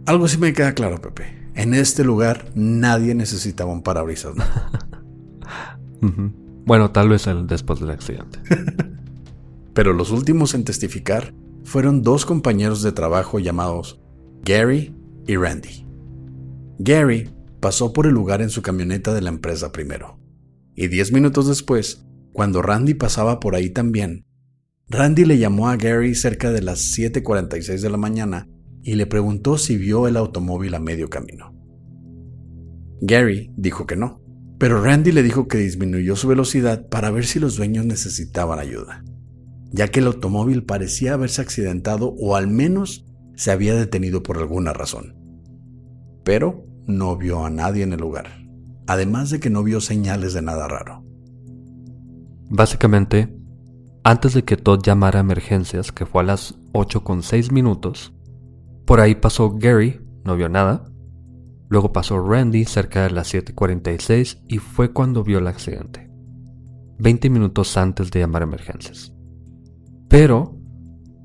Algo 0.07 0.29
sí 0.29 0.39
me 0.39 0.53
queda 0.53 0.75
claro, 0.75 1.01
Pepe. 1.01 1.51
En 1.55 1.75
este 1.75 2.05
lugar 2.05 2.51
nadie 2.55 3.15
necesitaba 3.15 3.73
un 3.73 3.83
parabrisas 3.83 4.35
nuevo. 4.37 4.53
Bueno, 6.65 6.91
tal 6.91 7.09
vez 7.09 7.27
el 7.27 7.47
después 7.47 7.81
del 7.81 7.91
accidente. 7.91 8.39
Pero 9.75 9.95
los 9.95 10.11
últimos 10.11 10.53
en 10.53 10.65
testificar 10.65 11.33
fueron 11.65 12.03
dos 12.03 12.27
compañeros 12.27 12.83
de 12.83 12.93
trabajo 12.93 13.39
llamados 13.39 14.01
Gary 14.45 14.95
y 15.27 15.37
Randy. 15.37 15.87
Gary 16.79 17.31
pasó 17.61 17.95
por 17.95 18.07
el 18.07 18.13
lugar 18.13 18.43
en 18.43 18.51
su 18.51 18.61
camioneta 18.61 19.15
de 19.15 19.23
la 19.23 19.31
empresa 19.31 19.73
primero. 19.73 20.19
Y 20.75 20.89
diez 20.89 21.11
minutos 21.11 21.49
después, 21.49 22.07
cuando 22.33 22.61
Randy 22.61 22.93
pasaba 22.95 23.41
por 23.41 23.55
ahí 23.55 23.71
también, 23.71 24.27
Randy 24.91 25.27
le 25.27 25.37
llamó 25.37 25.69
a 25.69 25.77
Gary 25.77 26.15
cerca 26.15 26.51
de 26.51 26.63
las 26.63 26.99
7.46 26.99 27.81
de 27.81 27.91
la 27.91 27.99
mañana 27.99 28.49
y 28.83 28.95
le 28.95 29.07
preguntó 29.07 29.59
si 29.59 29.77
vio 29.77 30.09
el 30.09 30.17
automóvil 30.17 30.75
a 30.75 30.79
medio 30.79 31.11
camino. 31.11 31.55
Gary 33.03 33.53
dijo 33.57 33.87
que 33.87 33.97
no, 33.97 34.23
pero 34.59 34.83
Randy 34.83 35.13
le 35.13 35.23
dijo 35.23 35.47
que 35.47 35.59
disminuyó 35.59 36.17
su 36.17 36.27
velocidad 36.27 36.89
para 36.89 37.11
ver 37.11 37.27
si 37.27 37.39
los 37.39 37.57
dueños 37.57 37.85
necesitaban 37.85 38.59
ayuda. 38.59 39.05
ya 39.71 39.89
que 39.89 40.01
el 40.01 40.07
automóvil 40.07 40.65
parecía 40.65 41.13
haberse 41.13 41.43
accidentado 41.43 42.15
o 42.19 42.37
al 42.37 42.49
menos 42.49 43.05
se 43.37 43.51
había 43.51 43.75
detenido 43.75 44.23
por 44.23 44.39
alguna 44.39 44.73
razón. 44.73 45.15
Pero 46.25 46.65
no 46.87 47.19
vio 47.19 47.45
a 47.45 47.51
nadie 47.51 47.83
en 47.83 47.93
el 47.93 48.01
lugar, 48.01 48.49
además 48.87 49.29
de 49.29 49.41
que 49.41 49.51
no 49.51 49.63
vio 49.63 49.83
señales 49.83 50.33
de 50.33 50.41
nada 50.41 50.67
raro. 50.69 51.05
Básicamente, 52.49 53.38
antes 54.05 54.35
de 54.35 54.45
que 54.45 54.57
Todd 54.57 54.81
llamara 54.83 55.19
a 55.19 55.23
emergencias, 55.23 55.93
que 55.93 56.07
fue 56.07 56.23
a 56.23 56.27
las 56.27 56.59
8 56.73 57.05
con 57.05 57.23
6 57.23 57.53
minutos, 57.53 58.13
por 58.87 59.01
ahí 59.01 59.15
pasó 59.15 59.51
Gary, 59.51 60.01
no 60.25 60.37
vio 60.37 60.49
nada. 60.49 60.85
Luego 61.69 61.93
pasó 61.93 62.19
Randy 62.19 62.65
cerca 62.65 63.03
de 63.03 63.11
las 63.11 63.35
7.46 63.35 64.43
y 64.49 64.59
fue 64.59 64.93
cuando 64.93 65.23
vio 65.23 65.39
el 65.39 65.47
accidente. 65.47 66.11
20 66.99 67.29
minutos 67.29 67.77
antes 67.77 68.11
de 68.11 68.21
llamar 68.21 68.43
a 68.43 68.47
emergencias. 68.47 69.13
Pero 70.09 70.57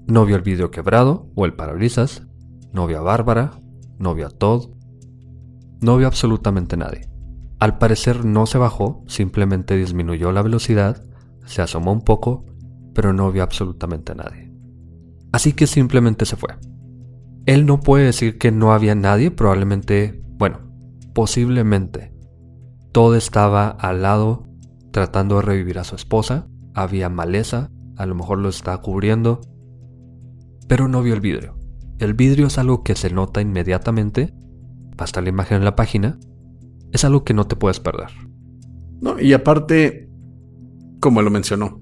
no 0.07 0.25
vio 0.25 0.35
el 0.35 0.41
vidrio 0.41 0.71
quebrado 0.71 1.29
o 1.35 1.45
el 1.45 1.53
parabrisas, 1.53 2.27
no 2.73 2.85
vio 2.85 2.99
a 2.99 3.03
Bárbara, 3.03 3.51
no 3.97 4.13
vio 4.13 4.27
a 4.27 4.29
Todd, 4.29 4.69
no 5.79 5.97
vio 5.97 6.07
absolutamente 6.07 6.75
nadie. 6.75 7.09
Al 7.59 7.77
parecer 7.77 8.25
no 8.25 8.45
se 8.45 8.57
bajó, 8.57 9.05
simplemente 9.07 9.77
disminuyó 9.77 10.33
la 10.33 10.41
velocidad, 10.41 11.01
se 11.45 11.61
asomó 11.61 11.93
un 11.93 12.01
poco, 12.01 12.45
pero 12.93 13.13
no 13.13 13.31
vio 13.31 13.43
absolutamente 13.43 14.11
a 14.11 14.15
nadie. 14.15 14.51
Así 15.31 15.53
que 15.53 15.67
simplemente 15.67 16.25
se 16.25 16.35
fue. 16.35 16.55
Él 17.45 17.65
no 17.65 17.79
puede 17.79 18.05
decir 18.05 18.37
que 18.37 18.51
no 18.51 18.71
había 18.71 18.95
nadie, 18.95 19.31
probablemente, 19.31 20.21
bueno, 20.37 20.59
posiblemente. 21.13 22.13
Todo 22.91 23.15
estaba 23.15 23.69
al 23.69 24.03
lado 24.03 24.47
tratando 24.91 25.37
de 25.37 25.41
revivir 25.41 25.79
a 25.79 25.83
su 25.83 25.95
esposa, 25.95 26.47
había 26.73 27.09
maleza, 27.09 27.71
a 27.97 28.05
lo 28.05 28.15
mejor 28.15 28.39
lo 28.39 28.49
estaba 28.49 28.81
cubriendo, 28.81 29.41
pero 30.67 30.87
no 30.87 31.01
vio 31.01 31.15
el 31.15 31.21
vidrio. 31.21 31.57
El 31.99 32.13
vidrio 32.13 32.47
es 32.47 32.57
algo 32.57 32.83
que 32.83 32.95
se 32.95 33.09
nota 33.09 33.41
inmediatamente, 33.41 34.33
basta 34.95 35.21
la 35.21 35.29
imagen 35.29 35.57
en 35.57 35.65
la 35.65 35.75
página, 35.75 36.19
es 36.91 37.03
algo 37.03 37.23
que 37.23 37.33
no 37.33 37.47
te 37.47 37.55
puedes 37.55 37.79
perder. 37.79 38.09
No, 39.01 39.19
y 39.19 39.33
aparte, 39.33 40.09
como 40.99 41.21
lo 41.21 41.31
mencionó, 41.31 41.81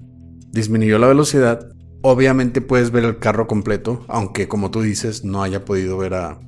disminuyó 0.52 0.98
la 0.98 1.08
velocidad 1.08 1.72
Obviamente 2.04 2.60
puedes 2.60 2.90
ver 2.90 3.04
el 3.04 3.18
carro 3.18 3.46
completo, 3.46 4.04
aunque 4.08 4.48
como 4.48 4.72
tú 4.72 4.82
dices, 4.82 5.24
no 5.24 5.42
haya 5.44 5.64
podido 5.64 5.96
ver 5.96 6.14
a, 6.14 6.40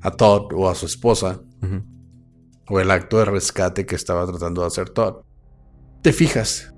a 0.00 0.10
Todd 0.12 0.52
o 0.54 0.68
a 0.68 0.76
su 0.76 0.86
esposa. 0.86 1.40
O 2.68 2.80
el 2.80 2.90
acto 2.90 3.18
de 3.18 3.24
rescate 3.24 3.86
que 3.86 3.96
estaba 3.96 4.24
tratando 4.26 4.60
de 4.60 4.68
hacer 4.68 4.90
Todd. 4.90 5.22
Te 6.02 6.12
fijas 6.12 6.72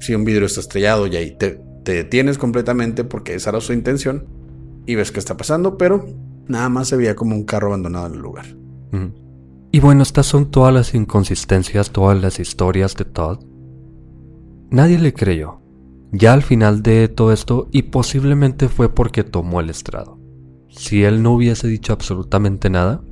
si 0.00 0.14
un 0.14 0.24
vidrio 0.24 0.46
está 0.46 0.60
estrellado 0.60 1.06
y 1.06 1.16
ahí 1.16 1.36
te, 1.36 1.60
te 1.84 1.92
detienes 1.92 2.38
completamente 2.38 3.04
porque 3.04 3.34
esa 3.34 3.50
era 3.50 3.60
su 3.60 3.72
intención 3.72 4.26
y 4.86 4.94
ves 4.94 5.12
qué 5.12 5.18
está 5.18 5.36
pasando, 5.36 5.76
pero 5.76 6.06
nada 6.48 6.68
más 6.70 6.88
se 6.88 6.96
veía 6.96 7.14
como 7.14 7.36
un 7.36 7.44
carro 7.44 7.68
abandonado 7.68 8.06
en 8.06 8.14
el 8.14 8.20
lugar. 8.20 8.46
Y 9.70 9.80
bueno, 9.80 10.02
estas 10.02 10.26
son 10.26 10.50
todas 10.50 10.72
las 10.72 10.94
inconsistencias, 10.94 11.90
todas 11.90 12.20
las 12.20 12.40
historias 12.40 12.96
de 12.96 13.04
Todd. 13.04 13.44
Nadie 14.70 14.98
le 14.98 15.12
creyó 15.12 15.61
ya 16.12 16.34
al 16.34 16.42
final 16.42 16.82
de 16.82 17.08
todo 17.08 17.32
esto 17.32 17.68
y 17.72 17.82
posiblemente 17.82 18.68
fue 18.68 18.94
porque 18.94 19.24
tomó 19.24 19.60
el 19.60 19.70
estrado. 19.70 20.18
Si 20.68 21.04
él 21.04 21.22
no 21.22 21.32
hubiese 21.32 21.66
dicho 21.68 21.92
absolutamente 21.92 22.70
nada, 22.70 23.02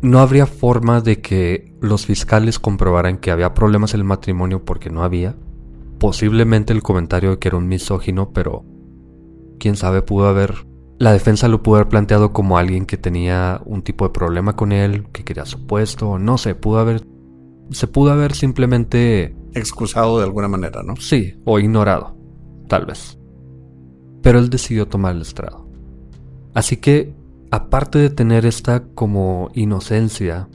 no 0.00 0.18
habría 0.18 0.46
forma 0.46 1.00
de 1.00 1.20
que 1.20 1.74
los 1.80 2.06
fiscales 2.06 2.58
comprobaran 2.58 3.18
que 3.18 3.30
había 3.30 3.54
problemas 3.54 3.94
en 3.94 4.00
el 4.00 4.04
matrimonio 4.04 4.64
porque 4.64 4.90
no 4.90 5.02
había. 5.02 5.36
Posiblemente 5.98 6.72
el 6.72 6.82
comentario 6.82 7.30
de 7.30 7.38
que 7.38 7.48
era 7.48 7.56
un 7.56 7.68
misógino, 7.68 8.32
pero 8.32 8.64
quién 9.58 9.76
sabe, 9.76 10.02
pudo 10.02 10.26
haber... 10.26 10.66
La 10.98 11.12
defensa 11.12 11.48
lo 11.48 11.62
pudo 11.62 11.76
haber 11.76 11.88
planteado 11.88 12.32
como 12.32 12.56
alguien 12.58 12.86
que 12.86 12.96
tenía 12.96 13.60
un 13.64 13.82
tipo 13.82 14.04
de 14.04 14.12
problema 14.12 14.56
con 14.56 14.72
él, 14.72 15.06
que 15.12 15.24
quería 15.24 15.44
su 15.44 15.66
puesto, 15.66 16.18
no 16.18 16.38
sé, 16.38 16.54
pudo 16.54 16.78
haber... 16.78 17.06
Se 17.70 17.86
pudo 17.86 18.12
haber 18.12 18.34
simplemente 18.34 19.34
excusado 19.54 20.18
de 20.18 20.24
alguna 20.24 20.48
manera, 20.48 20.82
¿no? 20.82 20.96
Sí, 20.96 21.34
o 21.44 21.58
ignorado, 21.58 22.16
tal 22.68 22.86
vez. 22.86 23.18
Pero 24.22 24.38
él 24.38 24.50
decidió 24.50 24.88
tomar 24.88 25.14
el 25.14 25.22
estrado. 25.22 25.68
Así 26.54 26.76
que, 26.76 27.14
aparte 27.50 27.98
de 27.98 28.10
tener 28.10 28.46
esta 28.46 28.84
como 28.94 29.50
inocencia, 29.54 30.48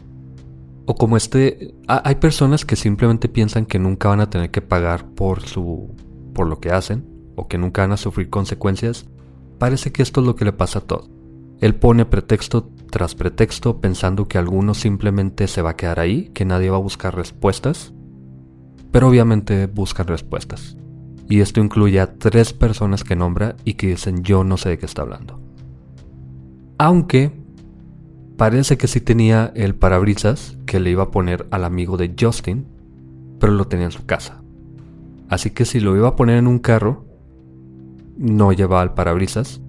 o 0.86 0.96
como 0.96 1.18
este, 1.18 1.76
hay 1.88 2.16
personas 2.16 2.66
que 2.66 2.76
simplemente 2.76 3.30
piensan 3.30 3.66
que 3.66 3.80
nunca 3.80 4.10
van 4.10 4.22
a 4.22 4.30
tener 4.30 4.50
que 4.50 4.62
pagar 4.62 5.10
por 5.12 5.42
su, 5.42 5.96
por 6.34 6.48
lo 6.48 6.60
que 6.60 6.72
hacen, 6.72 7.06
o 7.36 7.48
que 7.48 7.58
nunca 7.58 7.84
van 7.84 7.92
a 7.92 7.98
sufrir 7.98 8.30
consecuencias. 8.30 9.06
Parece 9.60 9.92
que 9.92 10.02
esto 10.02 10.22
es 10.22 10.28
lo 10.28 10.36
que 10.36 10.46
le 10.46 10.54
pasa 10.54 10.80
a 10.80 10.84
todo. 10.84 11.10
Él 11.62 11.76
pone 11.76 12.06
pretexto 12.06 12.72
tras 12.90 13.14
pretexto 13.14 13.82
pensando 13.82 14.28
que 14.28 14.38
alguno 14.38 14.74
simplemente 14.74 15.48
se 15.48 15.62
va 15.62 15.72
a 15.72 15.76
quedar 15.76 16.00
ahí, 16.00 16.32
que 16.34 16.46
nadie 16.46 16.70
va 16.70 16.78
a 16.78 16.82
buscar 16.82 17.16
respuestas 17.16 17.94
pero 18.92 19.08
obviamente 19.08 19.68
buscan 19.68 20.08
respuestas. 20.08 20.78
Y 21.28 21.42
esto 21.42 21.62
incluye 21.62 22.00
a 22.00 22.16
tres 22.16 22.54
personas 22.54 23.04
que 23.04 23.16
nombra 23.16 23.56
y 23.64 23.76
que 23.76 23.88
dicen 23.88 24.24
yo 24.24 24.44
no 24.44 24.58
sé 24.58 24.70
de 24.70 24.78
qué 24.80 24.86
está 24.86 25.04
hablando. 25.04 25.40
Aunque 26.78 27.32
parece 28.38 28.78
que 28.78 28.88
sí 28.88 29.02
tenía 29.02 29.52
el 29.56 29.76
parabrisas 29.76 30.58
que 30.66 30.80
le 30.80 30.92
iba 30.92 31.04
a 31.04 31.12
poner 31.12 31.48
al 31.52 31.66
amigo 31.66 31.98
de 31.98 32.16
Justin, 32.20 32.66
pero 33.40 33.54
lo 33.54 33.68
tenía 33.68 33.86
en 33.86 33.92
su 33.92 34.06
casa. 34.06 34.42
Así 35.30 35.52
que 35.52 35.66
si 35.66 35.80
lo 35.80 35.96
iba 35.96 36.08
a 36.08 36.16
poner 36.16 36.38
en 36.38 36.48
un 36.48 36.60
carro, 36.60 37.06
no 38.18 38.52
llevaba 38.52 38.82
el 38.82 38.92
parabrisas, 38.92 39.62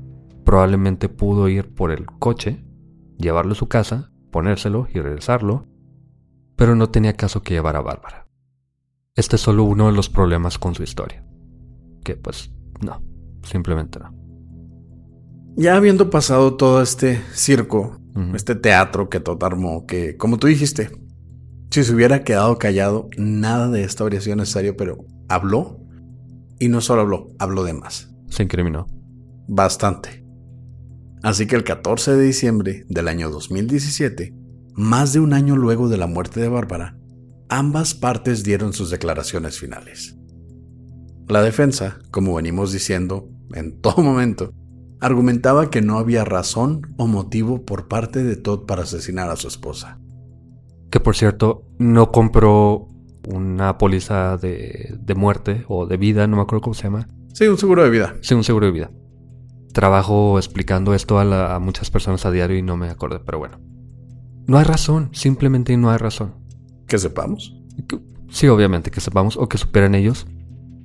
probablemente 0.44 1.08
pudo 1.08 1.48
ir 1.48 1.74
por 1.74 1.90
el 1.90 2.06
coche, 2.06 2.64
llevarlo 3.18 3.52
a 3.52 3.56
su 3.56 3.68
casa, 3.68 4.10
ponérselo 4.30 4.88
y 4.92 5.00
regresarlo, 5.00 5.66
pero 6.56 6.74
no 6.74 6.90
tenía 6.90 7.14
caso 7.14 7.42
que 7.42 7.54
llevar 7.54 7.76
a 7.76 7.82
Bárbara. 7.82 8.29
Este 9.20 9.36
es 9.36 9.42
solo 9.42 9.64
uno 9.64 9.88
de 9.88 9.92
los 9.92 10.08
problemas 10.08 10.56
con 10.56 10.74
su 10.74 10.82
historia. 10.82 11.22
Que 12.02 12.16
pues 12.16 12.50
no, 12.80 13.02
simplemente 13.42 13.98
no. 13.98 14.14
Ya 15.56 15.76
habiendo 15.76 16.08
pasado 16.08 16.56
todo 16.56 16.80
este 16.80 17.20
circo, 17.34 18.00
este 18.34 18.54
teatro 18.54 19.10
que 19.10 19.20
Todd 19.20 19.44
armó, 19.44 19.84
que 19.84 20.16
como 20.16 20.38
tú 20.38 20.46
dijiste, 20.46 20.90
si 21.70 21.84
se 21.84 21.94
hubiera 21.94 22.24
quedado 22.24 22.56
callado, 22.56 23.10
nada 23.18 23.68
de 23.68 23.84
esto 23.84 24.04
habría 24.04 24.22
sido 24.22 24.36
necesario, 24.36 24.74
pero 24.74 25.04
habló. 25.28 25.78
Y 26.58 26.68
no 26.68 26.80
solo 26.80 27.02
habló, 27.02 27.30
habló 27.38 27.62
de 27.64 27.74
más. 27.74 28.10
Se 28.30 28.42
incriminó. 28.42 28.86
Bastante. 29.46 30.24
Así 31.22 31.46
que 31.46 31.56
el 31.56 31.64
14 31.64 32.16
de 32.16 32.22
diciembre 32.22 32.86
del 32.88 33.06
año 33.06 33.28
2017, 33.28 34.32
más 34.76 35.12
de 35.12 35.20
un 35.20 35.34
año 35.34 35.56
luego 35.56 35.90
de 35.90 35.98
la 35.98 36.06
muerte 36.06 36.40
de 36.40 36.48
Bárbara, 36.48 36.96
ambas 37.50 37.94
partes 37.94 38.42
dieron 38.44 38.72
sus 38.72 38.90
declaraciones 38.90 39.58
finales. 39.58 40.16
La 41.28 41.42
defensa, 41.42 41.98
como 42.10 42.34
venimos 42.34 42.72
diciendo 42.72 43.28
en 43.54 43.80
todo 43.80 44.02
momento, 44.02 44.52
argumentaba 45.00 45.70
que 45.70 45.82
no 45.82 45.98
había 45.98 46.24
razón 46.24 46.94
o 46.96 47.06
motivo 47.06 47.64
por 47.64 47.88
parte 47.88 48.22
de 48.24 48.36
Todd 48.36 48.66
para 48.66 48.82
asesinar 48.82 49.30
a 49.30 49.36
su 49.36 49.48
esposa. 49.48 50.00
Que 50.90 51.00
por 51.00 51.16
cierto, 51.16 51.64
no 51.78 52.10
compró 52.10 52.88
una 53.28 53.78
póliza 53.78 54.36
de, 54.38 54.98
muerte 55.16 55.64
o 55.68 55.86
de 55.86 55.96
vida, 55.96 56.26
no 56.26 56.36
me 56.36 56.42
acuerdo 56.42 56.62
cómo 56.62 56.74
se 56.74 56.84
llama. 56.84 57.06
Sí, 57.32 57.46
un 57.46 57.58
seguro 57.58 57.84
de 57.84 57.90
vida. 57.90 58.16
Sí, 58.22 58.34
un 58.34 58.44
seguro 58.44 58.66
de 58.66 58.72
vida. 58.72 58.90
Trabajo 59.72 60.36
explicando 60.38 60.94
esto 60.94 61.18
a, 61.18 61.54
a 61.54 61.58
muchas 61.60 61.90
personas 61.90 62.26
a 62.26 62.32
diario 62.32 62.58
y 62.58 62.62
no 62.62 62.76
me 62.76 62.88
acuerdo, 62.90 63.22
pero 63.24 63.38
bueno. 63.38 63.60
No 64.48 64.58
hay 64.58 64.64
razón, 64.64 65.10
simplemente 65.12 65.76
no 65.76 65.90
hay 65.90 65.98
razón. 65.98 66.39
Que 66.90 66.98
sepamos. 66.98 67.56
Sí, 68.30 68.48
obviamente, 68.48 68.90
que 68.90 69.00
sepamos 69.00 69.36
o 69.36 69.48
que 69.48 69.58
superen 69.58 69.94
ellos. 69.94 70.26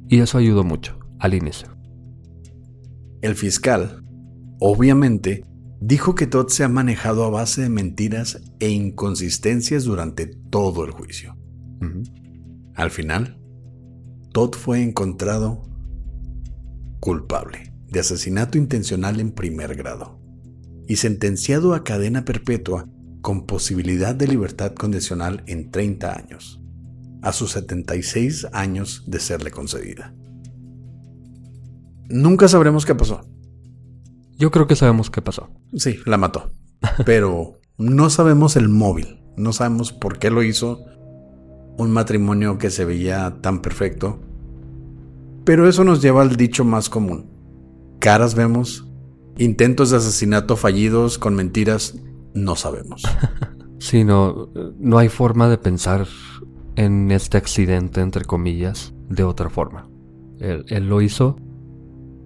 Y 0.08 0.20
eso 0.20 0.38
ayudó 0.38 0.64
mucho 0.64 1.00
al 1.18 1.34
inicio. 1.34 1.76
El 3.22 3.34
fiscal, 3.34 4.06
obviamente, 4.60 5.44
dijo 5.82 6.14
que 6.14 6.28
Todd 6.28 6.50
se 6.50 6.64
ha 6.64 6.70
manejado 6.70 7.24
a 7.24 7.32
base 7.32 7.64
de 7.64 7.70
mentiras 7.70 8.40
e 8.60 8.70
inconsistencias 8.70 9.84
durante 9.86 10.28
todo 10.28 10.86
el 10.86 10.92
juicio. 10.92 11.36
Al 12.76 12.92
final, 12.92 13.42
Todd 14.32 14.54
fue 14.54 14.84
encontrado 14.84 15.64
culpable 17.00 17.74
de 17.90 18.00
asesinato 18.00 18.60
intencional 18.60 19.20
en 19.20 19.32
primer 19.32 19.76
grado 19.76 20.20
y 20.88 20.98
sentenciado 20.98 21.74
a 21.74 21.84
cadena 21.84 22.26
perpetua 22.26 22.88
con 23.26 23.48
posibilidad 23.48 24.14
de 24.14 24.28
libertad 24.28 24.76
condicional 24.76 25.42
en 25.48 25.72
30 25.72 26.16
años, 26.16 26.62
a 27.24 27.32
sus 27.32 27.54
76 27.54 28.46
años 28.54 29.04
de 29.08 29.20
serle 29.20 29.50
concedida. 29.50 30.14
Nunca 32.08 32.48
sabremos 32.48 32.86
qué 32.86 32.94
pasó. 32.94 33.28
Yo 34.38 34.52
creo 34.52 34.68
que 34.68 34.76
sabemos 34.76 35.10
qué 35.10 35.24
pasó. 35.24 35.50
Sí, 35.74 35.98
la 36.06 36.20
mató. 36.20 36.52
Pero 37.04 37.60
no 37.80 38.12
sabemos 38.12 38.58
el 38.58 38.70
móvil. 38.70 39.24
No 39.38 39.54
sabemos 39.54 39.92
por 39.92 40.20
qué 40.20 40.30
lo 40.30 40.44
hizo. 40.44 40.86
Un 41.80 41.90
matrimonio 41.90 42.60
que 42.60 42.70
se 42.70 42.86
veía 42.86 43.40
tan 43.42 43.64
perfecto. 43.64 44.20
Pero 45.46 45.68
eso 45.68 45.84
nos 45.84 46.00
lleva 46.00 46.22
al 46.22 46.36
dicho 46.36 46.64
más 46.64 46.92
común. 46.92 47.32
Caras 47.98 48.36
vemos, 48.36 48.88
intentos 49.40 49.90
de 49.90 49.98
asesinato 49.98 50.58
fallidos 50.58 51.18
con 51.18 51.34
mentiras 51.34 51.96
no 52.36 52.56
sabemos. 52.56 53.04
Sí, 53.78 54.06
no, 54.06 54.50
no 54.80 54.98
hay 54.98 55.10
forma 55.10 55.50
de 55.50 55.58
pensar 55.58 56.08
en 56.76 57.12
este 57.12 57.38
accidente, 57.38 58.02
entre 58.02 58.24
comillas, 58.24 58.96
de 59.10 59.24
otra 59.24 59.50
forma. 59.50 59.90
Él, 60.40 60.66
él 60.70 60.88
lo 60.88 61.02
hizo 61.02 61.36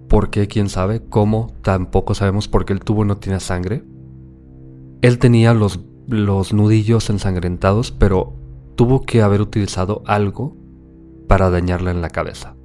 porque 0.07 0.47
quién 0.47 0.69
sabe, 0.69 1.03
cómo, 1.09 1.53
tampoco 1.61 2.13
sabemos 2.13 2.47
por 2.47 2.65
qué 2.65 2.73
el 2.73 2.79
tubo 2.79 3.03
no 3.03 3.17
tiene 3.17 3.39
sangre. 3.39 3.83
Él 5.01 5.19
tenía 5.19 5.53
los, 5.53 5.81
los 6.07 6.53
nudillos 6.53 7.09
ensangrentados, 7.09 7.91
pero 7.91 8.33
tuvo 8.75 9.01
que 9.01 9.21
haber 9.21 9.41
utilizado 9.41 10.03
algo 10.05 10.55
para 11.27 11.49
dañarla 11.49 11.91
en 11.91 12.01
la 12.01 12.09
cabeza. 12.09 12.55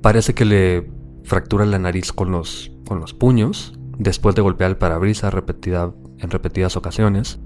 Parece 0.00 0.34
que 0.34 0.44
le 0.44 0.90
fractura 1.22 1.66
la 1.66 1.78
nariz 1.78 2.12
con 2.12 2.30
los, 2.30 2.72
con 2.86 3.00
los 3.00 3.14
puños, 3.14 3.78
después 3.98 4.34
de 4.34 4.42
golpear 4.42 4.70
el 4.70 4.76
parabrisas 4.76 5.32
repetida, 5.32 5.92
en 6.18 6.30
repetidas 6.30 6.76
ocasiones. 6.76 7.38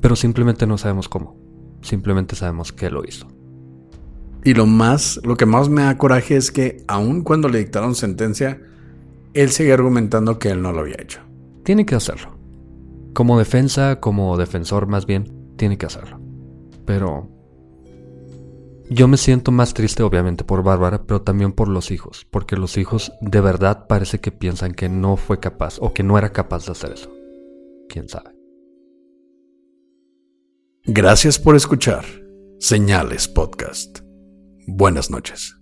Pero 0.00 0.16
simplemente 0.16 0.66
no 0.66 0.78
sabemos 0.78 1.08
cómo. 1.08 1.36
Simplemente 1.82 2.36
sabemos 2.36 2.72
que 2.72 2.90
lo 2.90 3.04
hizo. 3.04 3.28
Y 4.44 4.54
lo 4.54 4.66
más, 4.66 5.20
lo 5.22 5.36
que 5.36 5.46
más 5.46 5.68
me 5.68 5.82
da 5.82 5.98
coraje 5.98 6.36
es 6.36 6.50
que 6.50 6.82
aun 6.88 7.22
cuando 7.22 7.48
le 7.48 7.58
dictaron 7.58 7.94
sentencia, 7.94 8.60
él 9.34 9.50
sigue 9.50 9.72
argumentando 9.72 10.38
que 10.38 10.50
él 10.50 10.62
no 10.62 10.72
lo 10.72 10.80
había 10.80 11.00
hecho. 11.00 11.20
Tiene 11.64 11.86
que 11.86 11.94
hacerlo. 11.94 12.36
Como 13.14 13.38
defensa, 13.38 14.00
como 14.00 14.36
defensor 14.36 14.86
más 14.86 15.06
bien, 15.06 15.54
tiene 15.56 15.78
que 15.78 15.86
hacerlo. 15.86 16.20
Pero 16.84 17.30
yo 18.94 19.08
me 19.08 19.16
siento 19.16 19.52
más 19.52 19.74
triste 19.74 20.02
obviamente 20.02 20.44
por 20.44 20.62
Bárbara, 20.62 21.04
pero 21.04 21.22
también 21.22 21.52
por 21.52 21.68
los 21.68 21.90
hijos, 21.90 22.26
porque 22.30 22.56
los 22.56 22.76
hijos 22.76 23.12
de 23.20 23.40
verdad 23.40 23.86
parece 23.86 24.18
que 24.18 24.32
piensan 24.32 24.74
que 24.74 24.88
no 24.88 25.16
fue 25.16 25.40
capaz 25.40 25.78
o 25.80 25.92
que 25.92 26.02
no 26.02 26.18
era 26.18 26.32
capaz 26.32 26.66
de 26.66 26.72
hacer 26.72 26.92
eso. 26.92 27.12
¿Quién 27.88 28.08
sabe? 28.08 28.30
Gracias 30.84 31.38
por 31.38 31.54
escuchar 31.54 32.04
Señales 32.58 33.28
Podcast. 33.28 34.00
Buenas 34.66 35.10
noches. 35.10 35.61